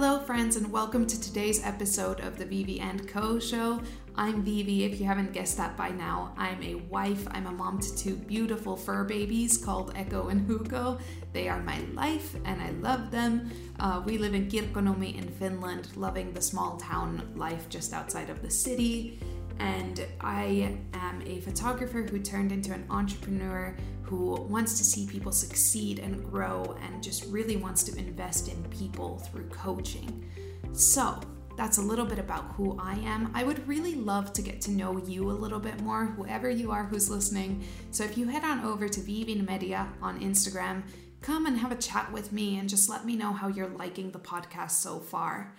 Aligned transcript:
Hello, 0.00 0.20
friends, 0.20 0.54
and 0.54 0.70
welcome 0.70 1.08
to 1.08 1.20
today's 1.20 1.60
episode 1.66 2.20
of 2.20 2.38
the 2.38 2.44
Vivi 2.44 2.78
and 2.78 3.08
Co. 3.08 3.40
show. 3.40 3.80
I'm 4.14 4.44
Vivi, 4.44 4.84
if 4.84 5.00
you 5.00 5.06
haven't 5.06 5.32
guessed 5.32 5.56
that 5.56 5.76
by 5.76 5.88
now. 5.88 6.32
I'm 6.36 6.62
a 6.62 6.76
wife, 6.76 7.26
I'm 7.32 7.46
a 7.46 7.50
mom 7.50 7.80
to 7.80 7.96
two 7.96 8.14
beautiful 8.14 8.76
fur 8.76 9.02
babies 9.02 9.58
called 9.58 9.92
Echo 9.96 10.28
and 10.28 10.46
Hugo. 10.46 10.98
They 11.32 11.48
are 11.48 11.60
my 11.64 11.80
life, 11.94 12.36
and 12.44 12.62
I 12.62 12.70
love 12.80 13.10
them. 13.10 13.50
Uh, 13.80 14.00
we 14.06 14.18
live 14.18 14.34
in 14.34 14.48
Kirkkonummi 14.48 15.18
in 15.18 15.28
Finland, 15.30 15.88
loving 15.96 16.32
the 16.32 16.42
small 16.42 16.76
town 16.76 17.32
life 17.34 17.68
just 17.68 17.92
outside 17.92 18.30
of 18.30 18.40
the 18.40 18.50
city 18.50 19.18
and 19.60 20.06
I 20.20 20.78
am 20.94 21.22
a 21.26 21.40
photographer 21.40 22.02
who 22.02 22.20
turned 22.20 22.52
into 22.52 22.72
an 22.72 22.86
entrepreneur 22.90 23.76
who 24.08 24.40
wants 24.42 24.78
to 24.78 24.84
see 24.84 25.06
people 25.06 25.30
succeed 25.30 25.98
and 25.98 26.24
grow 26.24 26.78
and 26.82 27.02
just 27.02 27.26
really 27.26 27.56
wants 27.56 27.82
to 27.82 27.98
invest 27.98 28.48
in 28.48 28.62
people 28.64 29.18
through 29.18 29.46
coaching. 29.48 30.24
So, 30.72 31.20
that's 31.58 31.78
a 31.78 31.82
little 31.82 32.06
bit 32.06 32.20
about 32.20 32.52
who 32.52 32.78
I 32.78 32.94
am. 33.00 33.32
I 33.34 33.42
would 33.42 33.66
really 33.66 33.96
love 33.96 34.32
to 34.34 34.42
get 34.42 34.60
to 34.62 34.70
know 34.70 34.96
you 34.96 35.28
a 35.28 35.32
little 35.32 35.58
bit 35.58 35.80
more, 35.80 36.06
whoever 36.06 36.48
you 36.48 36.70
are 36.70 36.84
who's 36.84 37.10
listening. 37.10 37.64
So 37.90 38.04
if 38.04 38.16
you 38.16 38.28
head 38.28 38.44
on 38.44 38.64
over 38.64 38.88
to 38.88 39.00
Vivin 39.00 39.46
Media 39.46 39.88
on 40.00 40.20
Instagram, 40.20 40.84
come 41.20 41.46
and 41.46 41.58
have 41.58 41.72
a 41.72 41.76
chat 41.76 42.12
with 42.12 42.32
me 42.32 42.58
and 42.58 42.68
just 42.68 42.88
let 42.88 43.04
me 43.04 43.16
know 43.16 43.32
how 43.32 43.48
you're 43.48 43.66
liking 43.66 44.12
the 44.12 44.20
podcast 44.20 44.70
so 44.70 45.00
far. 45.00 45.52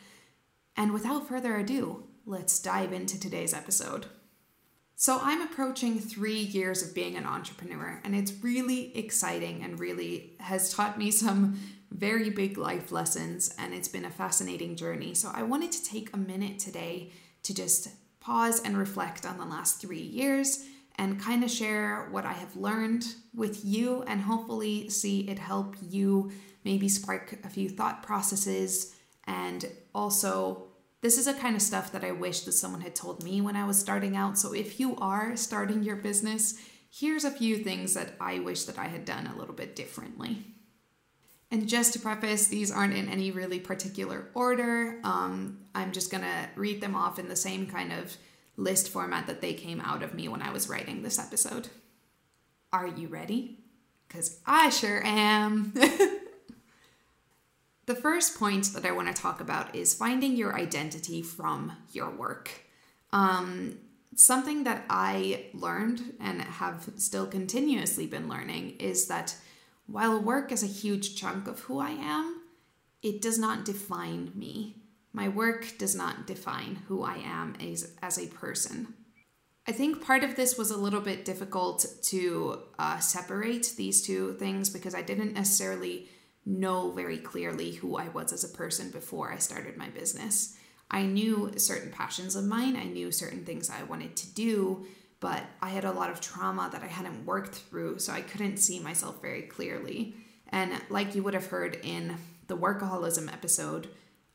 And 0.77 0.93
without 0.93 1.27
further 1.27 1.57
ado, 1.57 2.05
let's 2.25 2.59
dive 2.59 2.93
into 2.93 3.19
today's 3.19 3.53
episode. 3.53 4.05
So, 5.01 5.17
I'm 5.21 5.41
approaching 5.41 5.97
three 5.97 6.39
years 6.41 6.83
of 6.83 6.93
being 6.93 7.15
an 7.15 7.25
entrepreneur, 7.25 8.01
and 8.03 8.13
it's 8.13 8.33
really 8.43 8.93
exciting 8.97 9.63
and 9.63 9.79
really 9.79 10.33
has 10.41 10.73
taught 10.73 10.99
me 10.99 11.09
some 11.09 11.57
very 11.89 12.29
big 12.29 12.57
life 12.57 12.91
lessons, 12.91 13.55
and 13.57 13.73
it's 13.73 13.87
been 13.87 14.03
a 14.03 14.09
fascinating 14.09 14.75
journey. 14.75 15.13
So, 15.13 15.31
I 15.33 15.43
wanted 15.43 15.71
to 15.71 15.85
take 15.85 16.13
a 16.13 16.17
minute 16.17 16.59
today 16.59 17.13
to 17.43 17.53
just 17.53 17.87
pause 18.19 18.61
and 18.61 18.77
reflect 18.77 19.25
on 19.25 19.37
the 19.37 19.45
last 19.45 19.79
three 19.79 20.01
years 20.01 20.65
and 20.97 21.17
kind 21.17 21.45
of 21.45 21.49
share 21.49 22.09
what 22.11 22.25
I 22.25 22.33
have 22.33 22.57
learned 22.57 23.05
with 23.33 23.63
you, 23.63 24.03
and 24.03 24.19
hopefully 24.19 24.89
see 24.89 25.21
it 25.29 25.39
help 25.39 25.77
you 25.81 26.29
maybe 26.65 26.89
spark 26.89 27.39
a 27.45 27.49
few 27.49 27.69
thought 27.69 28.03
processes 28.03 28.93
and 29.23 29.65
also 29.95 30.68
this 31.01 31.17
is 31.17 31.27
a 31.27 31.33
kind 31.33 31.55
of 31.55 31.61
stuff 31.61 31.91
that 31.91 32.03
I 32.03 32.11
wish 32.11 32.41
that 32.41 32.51
someone 32.53 32.81
had 32.81 32.95
told 32.95 33.23
me 33.23 33.41
when 33.41 33.55
I 33.55 33.65
was 33.65 33.79
starting 33.79 34.17
out. 34.17 34.37
So 34.37 34.53
if 34.53 34.79
you 34.79 34.95
are 34.97 35.35
starting 35.37 35.83
your 35.83 35.95
business, 35.95 36.59
here's 36.91 37.23
a 37.23 37.31
few 37.31 37.57
things 37.57 37.93
that 37.93 38.15
I 38.19 38.39
wish 38.39 38.65
that 38.65 38.77
I 38.77 38.87
had 38.87 39.05
done 39.05 39.27
a 39.27 39.37
little 39.37 39.53
bit 39.53 39.75
differently. 39.75 40.45
And 41.51 41.67
just 41.67 41.93
to 41.93 41.99
preface, 41.99 42.47
these 42.47 42.71
aren't 42.71 42.93
in 42.93 43.09
any 43.09 43.31
really 43.31 43.59
particular 43.59 44.29
order. 44.33 44.99
Um, 45.03 45.59
I'm 45.73 45.91
just 45.91 46.11
gonna 46.11 46.49
read 46.55 46.81
them 46.81 46.95
off 46.95 47.17
in 47.17 47.27
the 47.27 47.35
same 47.35 47.65
kind 47.65 47.91
of 47.91 48.17
list 48.55 48.89
format 48.89 49.25
that 49.27 49.41
they 49.41 49.53
came 49.53 49.81
out 49.81 50.03
of 50.03 50.13
me 50.13 50.27
when 50.27 50.41
I 50.41 50.51
was 50.51 50.69
writing 50.69 51.01
this 51.01 51.17
episode. 51.17 51.69
Are 52.71 52.87
you 52.87 53.07
ready? 53.07 53.63
Because 54.07 54.39
I 54.45 54.69
sure 54.69 55.01
am. 55.03 55.73
The 57.89 57.95
first 57.95 58.37
point 58.37 58.65
that 58.73 58.85
I 58.85 58.91
want 58.91 59.07
to 59.07 59.19
talk 59.19 59.41
about 59.41 59.75
is 59.75 59.95
finding 59.95 60.35
your 60.35 60.55
identity 60.55 61.23
from 61.23 61.75
your 61.91 62.11
work. 62.11 62.51
Um, 63.11 63.79
something 64.15 64.63
that 64.65 64.85
I 64.91 65.47
learned 65.55 66.13
and 66.19 66.39
have 66.39 66.87
still 66.97 67.25
continuously 67.25 68.05
been 68.05 68.29
learning 68.29 68.75
is 68.77 69.07
that 69.07 69.35
while 69.87 70.21
work 70.21 70.51
is 70.51 70.61
a 70.61 70.67
huge 70.67 71.15
chunk 71.15 71.47
of 71.47 71.61
who 71.61 71.79
I 71.79 71.89
am, 71.89 72.43
it 73.01 73.23
does 73.23 73.39
not 73.39 73.65
define 73.65 74.33
me. 74.35 74.75
My 75.11 75.27
work 75.27 75.79
does 75.79 75.95
not 75.95 76.27
define 76.27 76.83
who 76.89 77.01
I 77.01 77.15
am 77.15 77.55
as, 77.59 77.95
as 78.03 78.19
a 78.19 78.27
person. 78.27 78.93
I 79.67 79.71
think 79.71 80.05
part 80.05 80.23
of 80.23 80.35
this 80.35 80.59
was 80.59 80.69
a 80.69 80.77
little 80.77 81.01
bit 81.01 81.25
difficult 81.25 81.87
to 82.03 82.59
uh, 82.77 82.99
separate 82.99 83.73
these 83.77 84.03
two 84.03 84.35
things 84.35 84.69
because 84.69 84.93
I 84.93 85.01
didn't 85.01 85.33
necessarily 85.33 86.07
know 86.49 86.91
very 86.91 87.17
clearly 87.17 87.71
who 87.71 87.95
I 87.95 88.09
was 88.09 88.33
as 88.33 88.43
a 88.43 88.57
person 88.57 88.89
before 88.89 89.31
I 89.31 89.37
started 89.37 89.77
my 89.77 89.89
business. 89.89 90.57
I 90.91 91.03
knew 91.03 91.51
certain 91.57 91.91
passions 91.91 92.35
of 92.35 92.45
mine, 92.45 92.75
I 92.75 92.85
knew 92.85 93.11
certain 93.11 93.45
things 93.45 93.69
I 93.69 93.83
wanted 93.83 94.15
to 94.17 94.33
do, 94.33 94.85
but 95.19 95.43
I 95.61 95.69
had 95.69 95.85
a 95.85 95.91
lot 95.91 96.09
of 96.09 96.19
trauma 96.19 96.69
that 96.71 96.81
I 96.81 96.87
hadn't 96.87 97.25
worked 97.25 97.55
through, 97.55 97.99
so 97.99 98.11
I 98.11 98.21
couldn't 98.21 98.57
see 98.57 98.79
myself 98.79 99.21
very 99.21 99.43
clearly. 99.43 100.15
And 100.47 100.71
like 100.89 101.13
you 101.13 101.21
would 101.23 101.35
have 101.35 101.47
heard 101.47 101.79
in 101.83 102.17
the 102.47 102.57
workaholism 102.57 103.31
episode, 103.31 103.89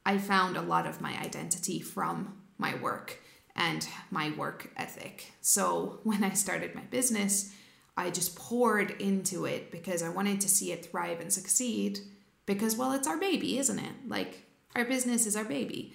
I 0.06 0.18
found 0.18 0.56
a 0.56 0.62
lot 0.62 0.86
of 0.86 1.00
my 1.00 1.18
identity 1.18 1.80
from 1.80 2.36
my 2.58 2.76
work 2.76 3.18
and 3.56 3.86
my 4.10 4.30
work 4.36 4.70
ethic. 4.76 5.32
So 5.40 6.00
when 6.04 6.22
I 6.22 6.30
started 6.30 6.74
my 6.74 6.82
business, 6.82 7.52
I 7.96 8.10
just 8.10 8.36
poured 8.36 8.90
into 8.92 9.44
it 9.44 9.70
because 9.70 10.02
I 10.02 10.08
wanted 10.08 10.40
to 10.40 10.48
see 10.48 10.72
it 10.72 10.86
thrive 10.86 11.20
and 11.20 11.32
succeed. 11.32 12.00
Because, 12.46 12.76
well, 12.76 12.92
it's 12.92 13.08
our 13.08 13.18
baby, 13.18 13.58
isn't 13.58 13.78
it? 13.78 13.92
Like, 14.06 14.44
our 14.76 14.84
business 14.84 15.26
is 15.26 15.36
our 15.36 15.44
baby. 15.44 15.94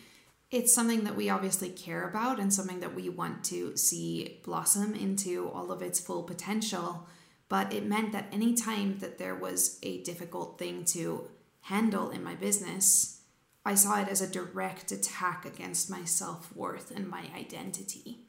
It's 0.50 0.74
something 0.74 1.04
that 1.04 1.16
we 1.16 1.30
obviously 1.30 1.70
care 1.70 2.08
about 2.08 2.40
and 2.40 2.52
something 2.52 2.80
that 2.80 2.96
we 2.96 3.10
want 3.10 3.44
to 3.46 3.78
see 3.78 4.40
blossom 4.44 4.96
into 4.96 5.50
all 5.50 5.72
of 5.72 5.82
its 5.82 6.00
full 6.00 6.24
potential. 6.24 7.08
But 7.50 7.74
it 7.74 7.86
meant 7.86 8.14
that 8.14 8.30
anytime 8.32 9.00
that 9.00 9.18
there 9.18 9.36
was 9.36 9.78
a 9.84 10.02
difficult 10.04 10.58
thing 10.58 10.86
to 10.86 11.28
handle 11.62 12.10
in 12.10 12.24
my 12.24 12.36
business, 12.36 13.22
I 13.66 13.76
saw 13.76 14.02
it 14.02 14.08
as 14.08 14.22
a 14.22 14.28
direct 14.28 14.92
attack 14.92 15.46
against 15.46 15.90
my 15.90 16.06
self 16.06 16.56
worth 16.56 16.90
and 16.90 17.08
my 17.08 17.26
identity. 17.36 18.22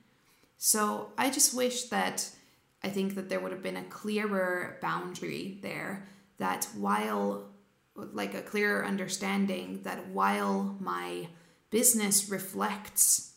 So 0.58 1.12
I 1.16 1.30
just 1.30 1.54
wish 1.54 1.84
that 1.84 2.28
I 2.82 2.88
think 2.88 3.14
that 3.14 3.28
there 3.28 3.40
would 3.40 3.52
have 3.52 3.62
been 3.62 3.76
a 3.76 3.84
clearer 3.84 4.78
boundary 4.80 5.58
there 5.62 6.06
that 6.38 6.66
while, 6.76 7.50
like 7.94 8.34
a 8.34 8.42
clearer 8.42 8.84
understanding 8.84 9.80
that 9.82 10.08
while 10.08 10.76
my 10.80 11.28
business 11.70 12.30
reflects 12.30 13.34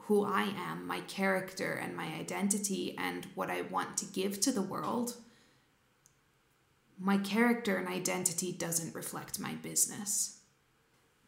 who 0.00 0.24
I 0.24 0.52
am, 0.56 0.88
my 0.88 1.00
character, 1.02 1.72
and 1.72 1.96
my 1.96 2.06
identity, 2.18 2.96
and 2.98 3.28
what 3.36 3.48
I 3.48 3.62
want 3.62 3.96
to 3.98 4.06
give 4.06 4.40
to 4.40 4.50
the 4.50 4.60
world, 4.60 5.14
my 6.98 7.16
character 7.16 7.76
and 7.76 7.88
identity 7.88 8.52
doesn't 8.52 8.94
reflect 8.94 9.38
my 9.38 9.54
business. 9.54 10.40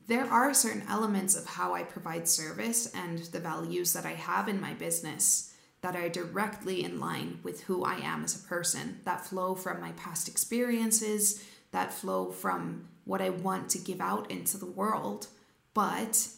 There 0.08 0.24
are 0.24 0.52
certain 0.52 0.84
elements 0.88 1.36
of 1.36 1.46
how 1.46 1.74
I 1.74 1.84
provide 1.84 2.26
service 2.26 2.92
and 2.92 3.20
the 3.20 3.38
values 3.38 3.92
that 3.92 4.04
I 4.04 4.14
have 4.14 4.48
in 4.48 4.60
my 4.60 4.74
business 4.74 5.51
that 5.82 5.96
are 5.96 6.08
directly 6.08 6.82
in 6.82 6.98
line 6.98 7.40
with 7.42 7.64
who 7.64 7.84
I 7.84 7.96
am 7.96 8.24
as 8.24 8.36
a 8.36 8.48
person, 8.48 9.00
that 9.04 9.26
flow 9.26 9.54
from 9.54 9.80
my 9.80 9.92
past 9.92 10.28
experiences, 10.28 11.44
that 11.72 11.92
flow 11.92 12.30
from 12.30 12.88
what 13.04 13.20
I 13.20 13.30
want 13.30 13.68
to 13.70 13.78
give 13.78 14.00
out 14.00 14.30
into 14.30 14.56
the 14.56 14.66
world. 14.66 15.26
But 15.74 16.28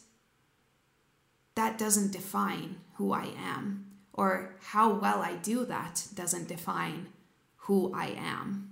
that 1.53 1.77
doesn't 1.77 2.11
define 2.11 2.77
who 2.95 3.13
I 3.13 3.29
am, 3.37 3.85
or 4.13 4.55
how 4.61 4.93
well 4.93 5.21
I 5.21 5.35
do 5.35 5.63
that 5.65 6.07
doesn't 6.15 6.47
define 6.47 7.07
who 7.57 7.93
I 7.93 8.15
am. 8.17 8.71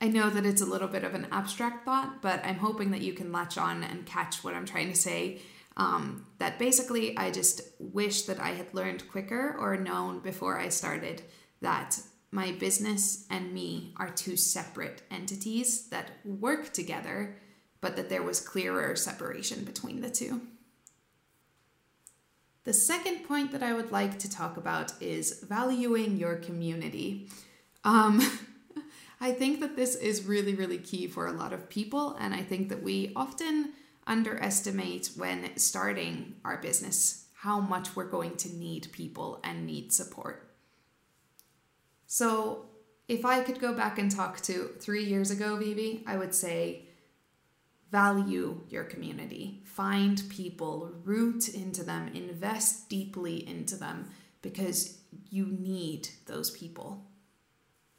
I 0.00 0.08
know 0.08 0.30
that 0.30 0.46
it's 0.46 0.62
a 0.62 0.66
little 0.66 0.88
bit 0.88 1.04
of 1.04 1.14
an 1.14 1.26
abstract 1.32 1.84
thought, 1.84 2.22
but 2.22 2.44
I'm 2.44 2.58
hoping 2.58 2.90
that 2.92 3.02
you 3.02 3.12
can 3.12 3.32
latch 3.32 3.58
on 3.58 3.82
and 3.82 4.06
catch 4.06 4.42
what 4.42 4.54
I'm 4.54 4.66
trying 4.66 4.90
to 4.90 4.96
say 4.96 5.40
um, 5.78 6.26
that 6.38 6.58
basically 6.58 7.16
I 7.16 7.30
just 7.30 7.62
wish 7.78 8.22
that 8.22 8.40
I 8.40 8.50
had 8.50 8.74
learned 8.74 9.08
quicker 9.08 9.56
or 9.58 9.76
known 9.76 10.18
before 10.18 10.58
I 10.58 10.68
started 10.68 11.22
that 11.62 11.98
my 12.30 12.52
business 12.52 13.26
and 13.30 13.54
me 13.54 13.94
are 13.96 14.10
two 14.10 14.36
separate 14.36 15.02
entities 15.10 15.88
that 15.88 16.10
work 16.24 16.72
together, 16.72 17.36
but 17.80 17.96
that 17.96 18.10
there 18.10 18.22
was 18.22 18.40
clearer 18.40 18.94
separation 18.96 19.64
between 19.64 20.00
the 20.00 20.10
two. 20.10 20.42
The 22.64 22.74
second 22.74 23.24
point 23.24 23.52
that 23.52 23.62
I 23.62 23.72
would 23.72 23.92
like 23.92 24.18
to 24.18 24.30
talk 24.30 24.58
about 24.58 24.92
is 25.00 25.42
valuing 25.48 26.18
your 26.18 26.36
community. 26.36 27.30
Um, 27.82 28.20
I 29.20 29.32
think 29.32 29.60
that 29.60 29.74
this 29.74 29.94
is 29.94 30.26
really, 30.26 30.54
really 30.54 30.78
key 30.78 31.06
for 31.06 31.26
a 31.26 31.32
lot 31.32 31.54
of 31.54 31.70
people, 31.70 32.14
and 32.20 32.34
I 32.34 32.42
think 32.42 32.68
that 32.68 32.82
we 32.82 33.12
often 33.16 33.72
underestimate 34.08 35.10
when 35.16 35.56
starting 35.56 36.34
our 36.44 36.56
business 36.56 37.26
how 37.34 37.60
much 37.60 37.94
we're 37.94 38.08
going 38.08 38.36
to 38.36 38.56
need 38.56 38.88
people 38.90 39.40
and 39.44 39.64
need 39.64 39.92
support. 39.92 40.50
So, 42.06 42.64
if 43.06 43.24
I 43.24 43.42
could 43.42 43.60
go 43.60 43.72
back 43.72 43.98
and 43.98 44.10
talk 44.10 44.40
to 44.42 44.70
three 44.80 45.04
years 45.04 45.30
ago, 45.30 45.56
Vivi, 45.56 46.02
I 46.06 46.16
would 46.16 46.34
say 46.34 46.88
value 47.90 48.60
your 48.68 48.84
community, 48.84 49.62
find 49.64 50.22
people, 50.28 50.92
root 51.04 51.48
into 51.48 51.84
them, 51.84 52.08
invest 52.08 52.88
deeply 52.90 53.48
into 53.48 53.76
them 53.76 54.10
because 54.42 54.98
you 55.30 55.46
need 55.46 56.08
those 56.26 56.50
people. 56.50 57.06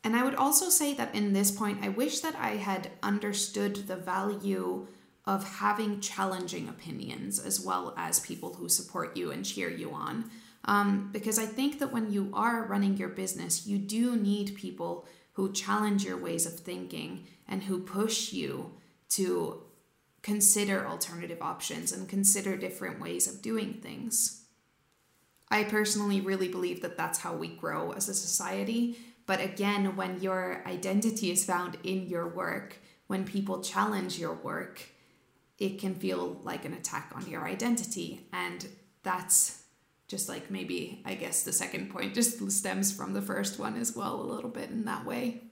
And 0.04 0.16
I 0.16 0.24
would 0.24 0.36
also 0.36 0.70
say 0.70 0.94
that 0.94 1.16
in 1.16 1.34
this 1.34 1.52
point, 1.52 1.80
I 1.82 1.90
wish 1.90 2.20
that 2.20 2.36
I 2.36 2.52
had 2.52 2.92
understood 3.02 3.76
the 3.76 3.96
value 3.96 4.88
of 5.30 5.48
having 5.60 6.00
challenging 6.00 6.68
opinions 6.68 7.38
as 7.38 7.62
well 7.62 7.94
as 7.96 8.20
people 8.20 8.56
who 8.56 8.68
support 8.68 9.16
you 9.16 9.30
and 9.30 9.46
cheer 9.46 9.70
you 9.70 9.92
on. 9.92 10.28
Um, 10.66 11.12
because 11.14 11.38
I 11.38 11.46
think 11.46 11.78
that 11.78 11.94
when 11.94 12.12
you 12.12 12.32
are 12.34 12.66
running 12.66 12.98
your 12.98 13.10
business, 13.10 13.68
you 13.68 13.78
do 13.78 14.16
need 14.16 14.56
people 14.56 15.06
who 15.34 15.54
challenge 15.54 16.04
your 16.04 16.18
ways 16.18 16.48
of 16.48 16.60
thinking 16.60 17.28
and 17.48 17.62
who 17.62 17.80
push 17.80 18.34
you 18.34 18.72
to 19.10 19.62
consider 20.24 20.88
alternative 20.88 21.44
options 21.44 21.92
and 21.92 22.10
consider 22.10 22.58
different 22.58 23.00
ways 23.00 23.28
of 23.28 23.44
doing 23.44 23.76
things. 23.76 24.46
I 25.52 25.64
personally 25.64 26.22
really 26.22 26.48
believe 26.48 26.82
that 26.82 26.98
that's 26.98 27.20
how 27.20 27.36
we 27.36 27.50
grow 27.50 27.92
as 27.92 28.10
a 28.10 28.16
society. 28.16 28.98
But 29.28 29.42
again, 29.42 29.96
when 29.96 30.22
your 30.22 30.64
identity 30.66 31.30
is 31.30 31.46
found 31.46 31.78
in 31.84 32.08
your 32.08 32.28
work, 32.28 32.78
when 33.06 33.26
people 33.26 33.62
challenge 33.62 34.18
your 34.18 34.34
work, 34.34 34.82
it 35.60 35.80
can 35.80 35.96
feel 35.96 36.40
like 36.44 36.66
an 36.66 36.74
attack 36.74 37.12
on 37.16 37.28
your 37.30 37.46
identity. 37.46 38.28
And 38.32 38.66
that's 39.04 39.64
just 40.08 40.30
like 40.30 40.50
maybe 40.50 41.04
I 41.06 41.16
guess 41.16 41.44
the 41.44 41.54
second 41.54 41.92
point 41.92 42.14
just 42.16 42.52
stems 42.52 42.92
from 42.92 43.14
the 43.14 43.22
first 43.22 43.60
one 43.60 43.78
as 43.78 43.96
well, 43.96 44.22
a 44.22 44.24
little 44.24 44.50
bit 44.50 44.70
in 44.70 44.86
that 44.86 45.06
way. 45.06 45.44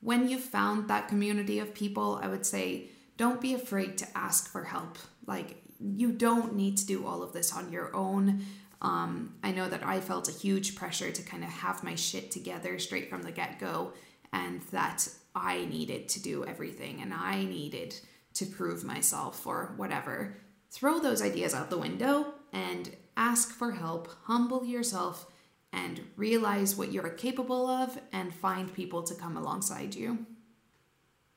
When 0.00 0.28
you've 0.28 0.40
found 0.40 0.88
that 0.88 1.08
community 1.08 1.58
of 1.58 1.74
people, 1.74 2.18
I 2.22 2.28
would 2.28 2.46
say 2.46 2.88
don't 3.16 3.40
be 3.40 3.54
afraid 3.54 3.98
to 3.98 4.18
ask 4.18 4.50
for 4.50 4.64
help. 4.64 4.98
Like, 5.26 5.62
you 5.78 6.12
don't 6.12 6.54
need 6.56 6.76
to 6.78 6.86
do 6.86 7.06
all 7.06 7.22
of 7.22 7.32
this 7.32 7.52
on 7.52 7.70
your 7.70 7.94
own. 7.94 8.44
Um, 8.80 9.34
I 9.44 9.52
know 9.52 9.68
that 9.68 9.84
I 9.84 10.00
felt 10.00 10.28
a 10.28 10.32
huge 10.32 10.74
pressure 10.74 11.12
to 11.12 11.22
kind 11.22 11.44
of 11.44 11.50
have 11.50 11.84
my 11.84 11.94
shit 11.94 12.32
together 12.32 12.78
straight 12.80 13.10
from 13.10 13.22
the 13.22 13.30
get 13.30 13.60
go, 13.60 13.92
and 14.32 14.60
that 14.72 15.08
I 15.34 15.66
needed 15.66 16.08
to 16.10 16.22
do 16.22 16.44
everything 16.44 17.00
and 17.00 17.14
I 17.14 17.44
needed 17.44 17.94
to 18.34 18.46
prove 18.46 18.84
myself 18.84 19.46
or 19.46 19.74
whatever. 19.76 20.36
Throw 20.70 20.98
those 20.98 21.22
ideas 21.22 21.54
out 21.54 21.70
the 21.70 21.78
window 21.78 22.34
and 22.52 22.90
ask 23.16 23.50
for 23.50 23.72
help, 23.72 24.08
humble 24.24 24.64
yourself, 24.64 25.26
and 25.72 26.00
realize 26.16 26.76
what 26.76 26.92
you're 26.92 27.08
capable 27.08 27.66
of 27.66 27.98
and 28.12 28.34
find 28.34 28.72
people 28.72 29.02
to 29.02 29.14
come 29.14 29.36
alongside 29.36 29.94
you. 29.94 30.26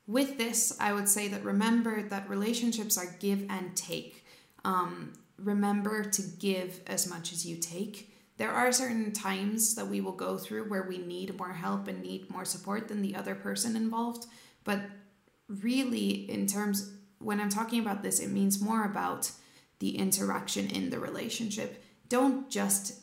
With 0.08 0.38
this, 0.38 0.78
I 0.80 0.94
would 0.94 1.10
say 1.10 1.28
that 1.30 1.44
remember 1.44 2.04
that 2.04 2.30
relationships 2.30 2.98
are 2.98 3.16
give 3.20 3.46
and 3.50 3.76
take. 3.76 4.26
Um, 4.64 5.14
remember 5.38 6.04
to 6.04 6.22
give 6.40 6.82
as 6.88 7.08
much 7.08 7.34
as 7.34 7.46
you 7.46 7.58
take. 7.58 8.12
There 8.38 8.52
are 8.52 8.72
certain 8.72 9.14
times 9.14 9.76
that 9.76 9.88
we 9.88 10.02
will 10.02 10.12
go 10.12 10.38
through 10.38 10.70
where 10.70 10.84
we 10.84 10.98
need 10.98 11.38
more 11.38 11.54
help 11.54 11.88
and 11.88 12.02
need 12.02 12.30
more 12.30 12.46
support 12.46 12.88
than 12.88 13.02
the 13.02 13.16
other 13.16 13.34
person 13.34 13.76
involved. 13.76 14.26
But 14.64 14.82
really, 15.48 16.30
in 16.30 16.48
terms, 16.48 16.92
when 17.20 17.40
I'm 17.40 17.50
talking 17.50 17.80
about 17.80 18.04
this, 18.04 18.20
it 18.20 18.30
means 18.30 18.62
more 18.62 18.86
about 18.86 19.32
the 19.80 19.98
interaction 19.98 20.70
in 20.70 20.90
the 20.90 21.00
relationship. 21.00 21.84
Don't 22.08 22.50
just 22.50 23.02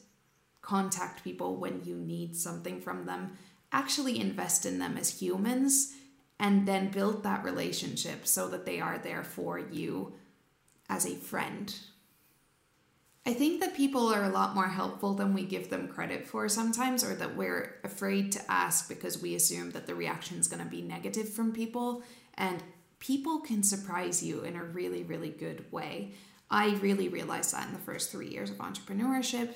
contact 0.61 1.25
people 1.25 1.57
when 1.57 1.83
you 1.85 1.97
need 1.97 2.37
something 2.37 2.81
from 2.81 3.05
them. 3.07 3.37
Actually, 3.73 4.21
invest 4.21 4.65
in 4.67 4.79
them 4.79 4.97
as 4.97 5.21
humans 5.21 5.95
and 6.39 6.67
then 6.67 6.91
build 6.91 7.23
that 7.23 7.45
relationship 7.45 8.27
so 8.27 8.49
that 8.49 8.67
they 8.67 8.81
are 8.81 8.99
there 8.99 9.25
for 9.25 9.59
you 9.59 10.15
as 10.89 11.07
a 11.07 11.15
friend. 11.15 11.75
I 13.25 13.33
think 13.33 13.61
that 13.61 13.77
people 13.77 14.09
are 14.13 14.25
a 14.25 14.29
lot 14.29 14.55
more 14.55 14.67
helpful 14.67 15.15
than 15.15 15.33
we 15.33 15.45
give 15.45 15.71
them 15.71 15.87
credit 15.87 16.27
for 16.27 16.49
sometimes, 16.49 17.05
or 17.05 17.15
that 17.15 17.37
we're 17.37 17.77
afraid 17.85 18.33
to 18.33 18.51
ask 18.51 18.89
because 18.89 19.23
we 19.23 19.37
assume 19.37 19.71
that 19.71 19.87
the 19.87 19.95
reaction 19.95 20.39
is 20.39 20.49
going 20.49 20.63
to 20.63 20.69
be 20.69 20.83
negative 20.83 21.29
from 21.29 21.53
people. 21.53 22.03
And 22.35 22.63
people 22.99 23.41
can 23.41 23.63
surprise 23.63 24.23
you 24.23 24.43
in 24.43 24.57
a 24.57 24.65
really, 24.65 25.03
really 25.03 25.31
good 25.31 25.65
way. 25.73 26.13
I 26.51 26.75
really 26.77 27.09
realized 27.09 27.53
that 27.53 27.67
in 27.67 27.73
the 27.73 27.81
first 27.81 28.11
three 28.11 28.29
years 28.29 28.51
of 28.51 28.59
entrepreneurship. 28.59 29.55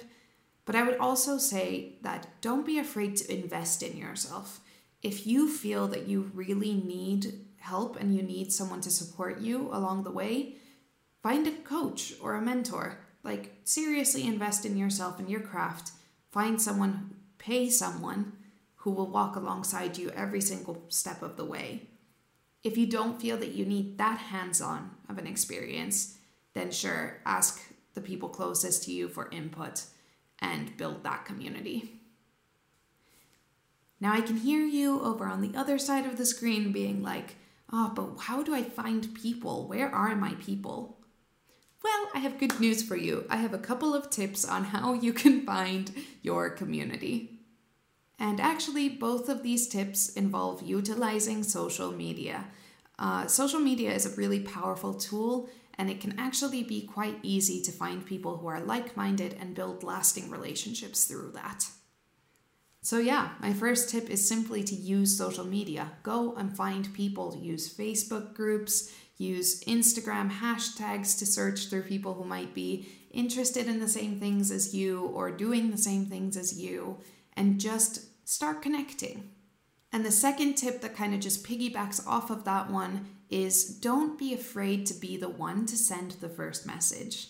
But 0.65 0.75
I 0.75 0.83
would 0.83 0.99
also 0.99 1.39
say 1.39 1.99
that 2.03 2.27
don't 2.41 2.67
be 2.67 2.79
afraid 2.79 3.17
to 3.17 3.33
invest 3.33 3.83
in 3.83 3.97
yourself. 3.97 4.61
If 5.03 5.27
you 5.27 5.49
feel 5.49 5.87
that 5.89 6.09
you 6.09 6.31
really 6.35 6.75
need 6.75 7.47
help 7.59 8.01
and 8.01 8.15
you 8.15 8.23
need 8.23 8.53
someone 8.53 8.81
to 8.81 8.91
support 8.91 9.41
you 9.41 9.69
along 9.73 10.03
the 10.05 10.11
way, 10.11 10.57
find 11.23 11.47
a 11.47 11.53
coach 11.53 12.15
or 12.21 12.35
a 12.35 12.43
mentor. 12.43 12.99
Like, 13.23 13.61
seriously 13.65 14.27
invest 14.27 14.65
in 14.65 14.77
yourself 14.77 15.19
and 15.19 15.29
your 15.29 15.41
craft. 15.41 15.93
Find 16.31 16.61
someone, 16.61 17.15
pay 17.39 17.69
someone 17.71 18.33
who 18.77 18.91
will 18.91 19.09
walk 19.09 19.37
alongside 19.37 19.99
you 19.99 20.11
every 20.11 20.41
single 20.41 20.83
step 20.89 21.23
of 21.23 21.37
the 21.37 21.45
way. 21.45 21.89
If 22.67 22.77
you 22.77 22.87
don't 22.89 23.21
feel 23.21 23.37
that 23.37 23.53
you 23.53 23.65
need 23.65 23.97
that 23.99 24.19
hands 24.19 24.61
on 24.61 24.91
of 25.09 25.19
an 25.19 25.27
experience, 25.29 26.19
then 26.53 26.73
sure, 26.73 27.21
ask 27.25 27.63
the 27.95 28.01
people 28.01 28.29
closest 28.29 28.83
to 28.83 28.93
you 28.93 29.09
for 29.09 29.31
input 29.31 29.85
and 30.41 30.77
build 30.77 31.05
that 31.05 31.25
community. 31.25 31.93
Now, 34.01 34.13
I 34.13 34.21
can 34.21 34.39
hear 34.39 34.63
you 34.63 35.01
over 35.01 35.27
on 35.27 35.43
the 35.43 35.57
other 35.57 35.79
side 35.79 36.07
of 36.07 36.19
the 36.19 36.27
screen 36.27 36.73
being 36.73 37.05
like, 37.05 37.37
oh, 37.73 37.93
but 37.95 38.25
how 38.25 38.43
do 38.43 38.53
I 38.53 38.65
find 38.65 39.15
people? 39.15 39.69
Where 39.69 39.89
are 39.89 40.17
my 40.17 40.35
people? 40.35 40.99
Well, 41.85 42.09
I 42.17 42.19
have 42.19 42.41
good 42.41 42.59
news 42.59 42.83
for 42.83 42.97
you. 42.97 43.27
I 43.31 43.37
have 43.37 43.55
a 43.55 43.59
couple 43.59 43.95
of 43.95 44.11
tips 44.11 44.45
on 44.45 44.65
how 44.65 44.95
you 44.95 45.13
can 45.13 45.47
find 45.47 45.93
your 46.21 46.51
community. 46.51 47.36
And 48.19 48.41
actually, 48.41 48.89
both 48.89 49.29
of 49.29 49.43
these 49.43 49.69
tips 49.69 50.09
involve 50.11 50.63
utilizing 50.63 51.43
social 51.43 51.93
media. 51.93 52.47
Uh, 52.99 53.27
social 53.27 53.61
media 53.61 53.93
is 53.93 54.07
a 54.07 54.17
really 54.17 54.41
powerful 54.41 54.95
tool 54.95 55.51
and 55.79 55.91
it 55.91 56.01
can 56.01 56.19
actually 56.19 56.63
be 56.63 56.81
quite 56.81 57.19
easy 57.23 57.61
to 57.61 57.71
find 57.71 58.07
people 58.07 58.39
who 58.39 58.47
are 58.47 58.61
like 58.61 58.97
minded 58.97 59.37
and 59.39 59.55
build 59.55 59.83
lasting 59.83 60.31
relationships 60.31 61.05
through 61.05 61.33
that. 61.33 61.67
So, 62.81 62.99
yeah, 62.99 63.31
my 63.41 63.53
first 63.53 63.91
tip 63.91 64.09
is 64.09 64.27
simply 64.27 64.63
to 64.63 64.75
use 64.75 65.19
social 65.19 65.45
media. 65.45 65.91
Go 66.03 66.35
and 66.37 66.57
find 66.57 66.95
people, 66.95 67.37
use 67.37 67.73
Facebook 67.73 68.33
groups, 68.33 68.93
use 69.19 69.65
Instagram 69.65 70.31
hashtags 70.31 71.19
to 71.19 71.27
search 71.27 71.69
through 71.69 71.83
people 71.83 72.15
who 72.15 72.25
might 72.25 72.55
be 72.55 72.89
interested 73.11 73.67
in 73.67 73.81
the 73.81 73.89
same 73.89 74.21
things 74.21 74.51
as 74.51 74.75
you 74.75 75.07
or 75.07 75.31
doing 75.31 75.71
the 75.71 75.79
same 75.79 76.07
things 76.07 76.37
as 76.37 76.61
you, 76.61 76.99
and 77.37 77.61
just 77.61 78.27
start 78.29 78.63
connecting. 78.63 79.31
And 79.93 80.05
the 80.05 80.11
second 80.11 80.55
tip 80.55 80.81
that 80.81 80.97
kind 80.97 81.15
of 81.15 81.21
just 81.21 81.47
piggybacks 81.47 82.07
off 82.07 82.31
of 82.31 82.45
that 82.45 82.71
one 82.71 83.07
is 83.31 83.65
don't 83.65 84.19
be 84.19 84.35
afraid 84.35 84.87
to 84.87 84.95
be 84.95 85.17
the 85.17 85.29
one 85.29 85.67
to 85.67 85.77
send 85.77 86.13
the 86.13 86.29
first 86.29 86.67
message. 86.67 87.29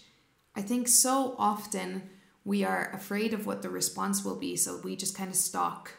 I 0.55 0.63
think 0.63 0.89
so 0.89 1.35
often 1.39 2.11
we 2.45 2.65
are 2.65 2.91
afraid 2.93 3.35
of 3.35 3.47
what 3.47 3.63
the 3.63 3.69
response 3.69 4.25
will 4.25 4.37
be, 4.37 4.57
so 4.57 4.81
we 4.83 4.97
just 4.97 5.17
kind 5.17 5.31
of 5.31 5.37
stalk 5.37 5.93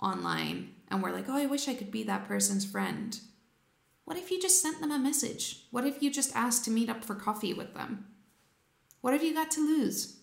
online 0.00 0.74
and 0.88 1.02
we're 1.02 1.12
like, 1.12 1.28
oh, 1.28 1.36
I 1.36 1.46
wish 1.46 1.68
I 1.68 1.74
could 1.74 1.90
be 1.90 2.02
that 2.04 2.28
person's 2.28 2.64
friend. 2.64 3.18
What 4.04 4.18
if 4.18 4.30
you 4.30 4.40
just 4.40 4.60
sent 4.60 4.80
them 4.80 4.90
a 4.90 4.98
message? 4.98 5.66
What 5.70 5.86
if 5.86 6.02
you 6.02 6.10
just 6.10 6.36
asked 6.36 6.64
to 6.66 6.70
meet 6.70 6.90
up 6.90 7.04
for 7.04 7.14
coffee 7.14 7.54
with 7.54 7.74
them? 7.74 8.06
What 9.00 9.12
have 9.12 9.24
you 9.24 9.34
got 9.34 9.50
to 9.52 9.60
lose? 9.60 10.18